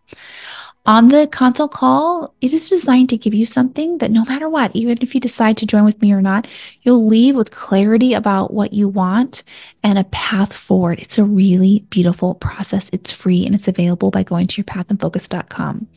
On 0.88 1.08
the 1.10 1.28
consult 1.32 1.72
call, 1.72 2.36
it 2.42 2.54
is 2.54 2.70
designed 2.70 3.10
to 3.10 3.18
give 3.18 3.34
you 3.34 3.46
something 3.48 3.98
that 3.98 4.12
no 4.12 4.24
matter 4.26 4.48
what, 4.48 4.76
even 4.76 5.00
if 5.02 5.16
you 5.16 5.22
decide 5.22 5.58
to 5.58 5.66
join 5.66 5.84
with 5.84 6.00
me 6.00 6.14
or 6.14 6.22
not, 6.22 6.48
you'll 6.84 7.08
leave 7.08 7.36
with 7.36 7.50
clarity 7.50 8.14
about 8.14 8.54
what 8.54 8.72
you 8.72 8.88
want 8.88 9.44
and 9.82 9.98
a 9.98 10.04
path 10.06 10.54
forward. 10.54 11.00
It's 11.00 11.18
a 11.18 11.24
really 11.24 11.86
beautiful 11.90 12.36
process. 12.36 12.92
It's 12.94 13.12
free 13.12 13.44
and 13.48 13.56
it's 13.56 13.68
available 13.68 14.12
by 14.12 14.22
going 14.22 14.46
to 14.48 14.64
yourpathinfocus.com. 14.64 15.88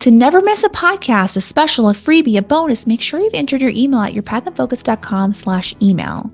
To 0.00 0.10
never 0.10 0.40
miss 0.40 0.64
a 0.64 0.70
podcast, 0.70 1.36
a 1.36 1.42
special, 1.42 1.90
a 1.90 1.92
freebie, 1.92 2.38
a 2.38 2.42
bonus, 2.42 2.86
make 2.86 3.02
sure 3.02 3.20
you've 3.20 3.34
entered 3.34 3.60
your 3.60 3.70
email 3.70 4.00
at 4.00 4.14
yourpathinfocus.com 4.14 5.34
slash 5.34 5.74
email. 5.82 6.32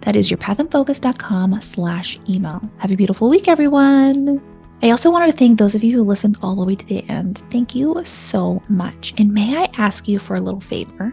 That 0.00 0.16
is 0.16 0.28
yourpathinfocus.com 0.28 1.60
slash 1.60 2.18
email. 2.28 2.68
Have 2.78 2.90
a 2.90 2.96
beautiful 2.96 3.30
week, 3.30 3.46
everyone. 3.46 4.51
I 4.82 4.90
also 4.90 5.12
wanted 5.12 5.30
to 5.30 5.36
thank 5.36 5.58
those 5.58 5.76
of 5.76 5.84
you 5.84 5.96
who 5.96 6.02
listened 6.02 6.38
all 6.42 6.56
the 6.56 6.64
way 6.64 6.74
to 6.74 6.86
the 6.86 7.08
end. 7.08 7.44
Thank 7.52 7.72
you 7.72 8.02
so 8.04 8.60
much. 8.68 9.14
And 9.16 9.32
may 9.32 9.56
I 9.56 9.70
ask 9.78 10.08
you 10.08 10.18
for 10.18 10.34
a 10.34 10.40
little 10.40 10.60
favor? 10.60 11.12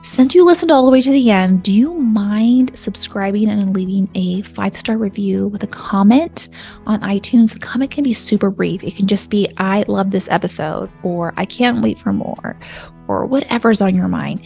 Since 0.00 0.34
you 0.34 0.44
listened 0.44 0.70
all 0.70 0.86
the 0.86 0.90
way 0.90 1.02
to 1.02 1.10
the 1.10 1.30
end, 1.30 1.62
do 1.62 1.72
you 1.72 1.94
mind 1.94 2.78
subscribing 2.78 3.48
and 3.48 3.74
leaving 3.74 4.08
a 4.14 4.40
five 4.42 4.74
star 4.74 4.96
review 4.96 5.48
with 5.48 5.62
a 5.62 5.66
comment 5.66 6.48
on 6.86 7.00
iTunes? 7.00 7.52
The 7.52 7.58
comment 7.58 7.90
can 7.90 8.04
be 8.04 8.14
super 8.14 8.50
brief. 8.50 8.82
It 8.82 8.96
can 8.96 9.06
just 9.06 9.28
be, 9.28 9.50
I 9.58 9.84
love 9.86 10.10
this 10.10 10.28
episode, 10.30 10.90
or 11.02 11.34
I 11.36 11.44
can't 11.44 11.82
wait 11.82 11.98
for 11.98 12.12
more, 12.12 12.58
or 13.06 13.26
whatever's 13.26 13.82
on 13.82 13.94
your 13.94 14.08
mind. 14.08 14.42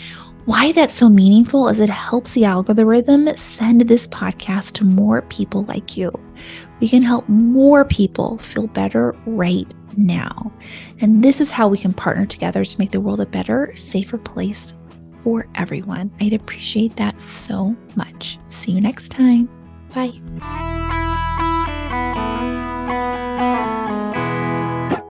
Why 0.47 0.73
that's 0.73 0.95
so 0.95 1.09
meaningful 1.09 1.69
is 1.69 1.79
it 1.79 1.91
helps 1.91 2.33
the 2.33 2.45
algorithm 2.45 3.37
send 3.37 3.83
this 3.83 4.09
podcast 4.09 4.73
to 4.73 4.85
more 4.85 5.23
people 5.23 5.65
like 5.65 5.97
you. 5.97 6.11
We 6.81 6.89
can 6.89 7.03
help 7.03 7.29
more 7.29 7.85
people 7.85 8.39
feel 8.39 8.67
better 8.69 9.17
right 9.27 9.73
now. 9.97 10.53
And 11.01 11.23
this 11.23 11.41
is 11.41 11.51
how 11.51 11.69
we 11.69 11.79
can 11.79 11.93
partner 11.93 12.27
together 12.27 12.65
to 12.65 12.79
make 12.79 12.93
the 12.93 13.01
world 13.01 13.21
a 13.21 13.27
better, 13.27 13.73
safer 13.75 14.19
place 14.19 14.75
for 15.19 15.49
everyone. 15.55 16.13
I'd 16.21 16.33
appreciate 16.33 16.97
that 16.97 17.21
so 17.21 17.77
much. 17.97 18.39
See 18.47 18.73
you 18.73 18.81
next 18.81 19.11
time. 19.11 19.49
Bye. 19.95 21.05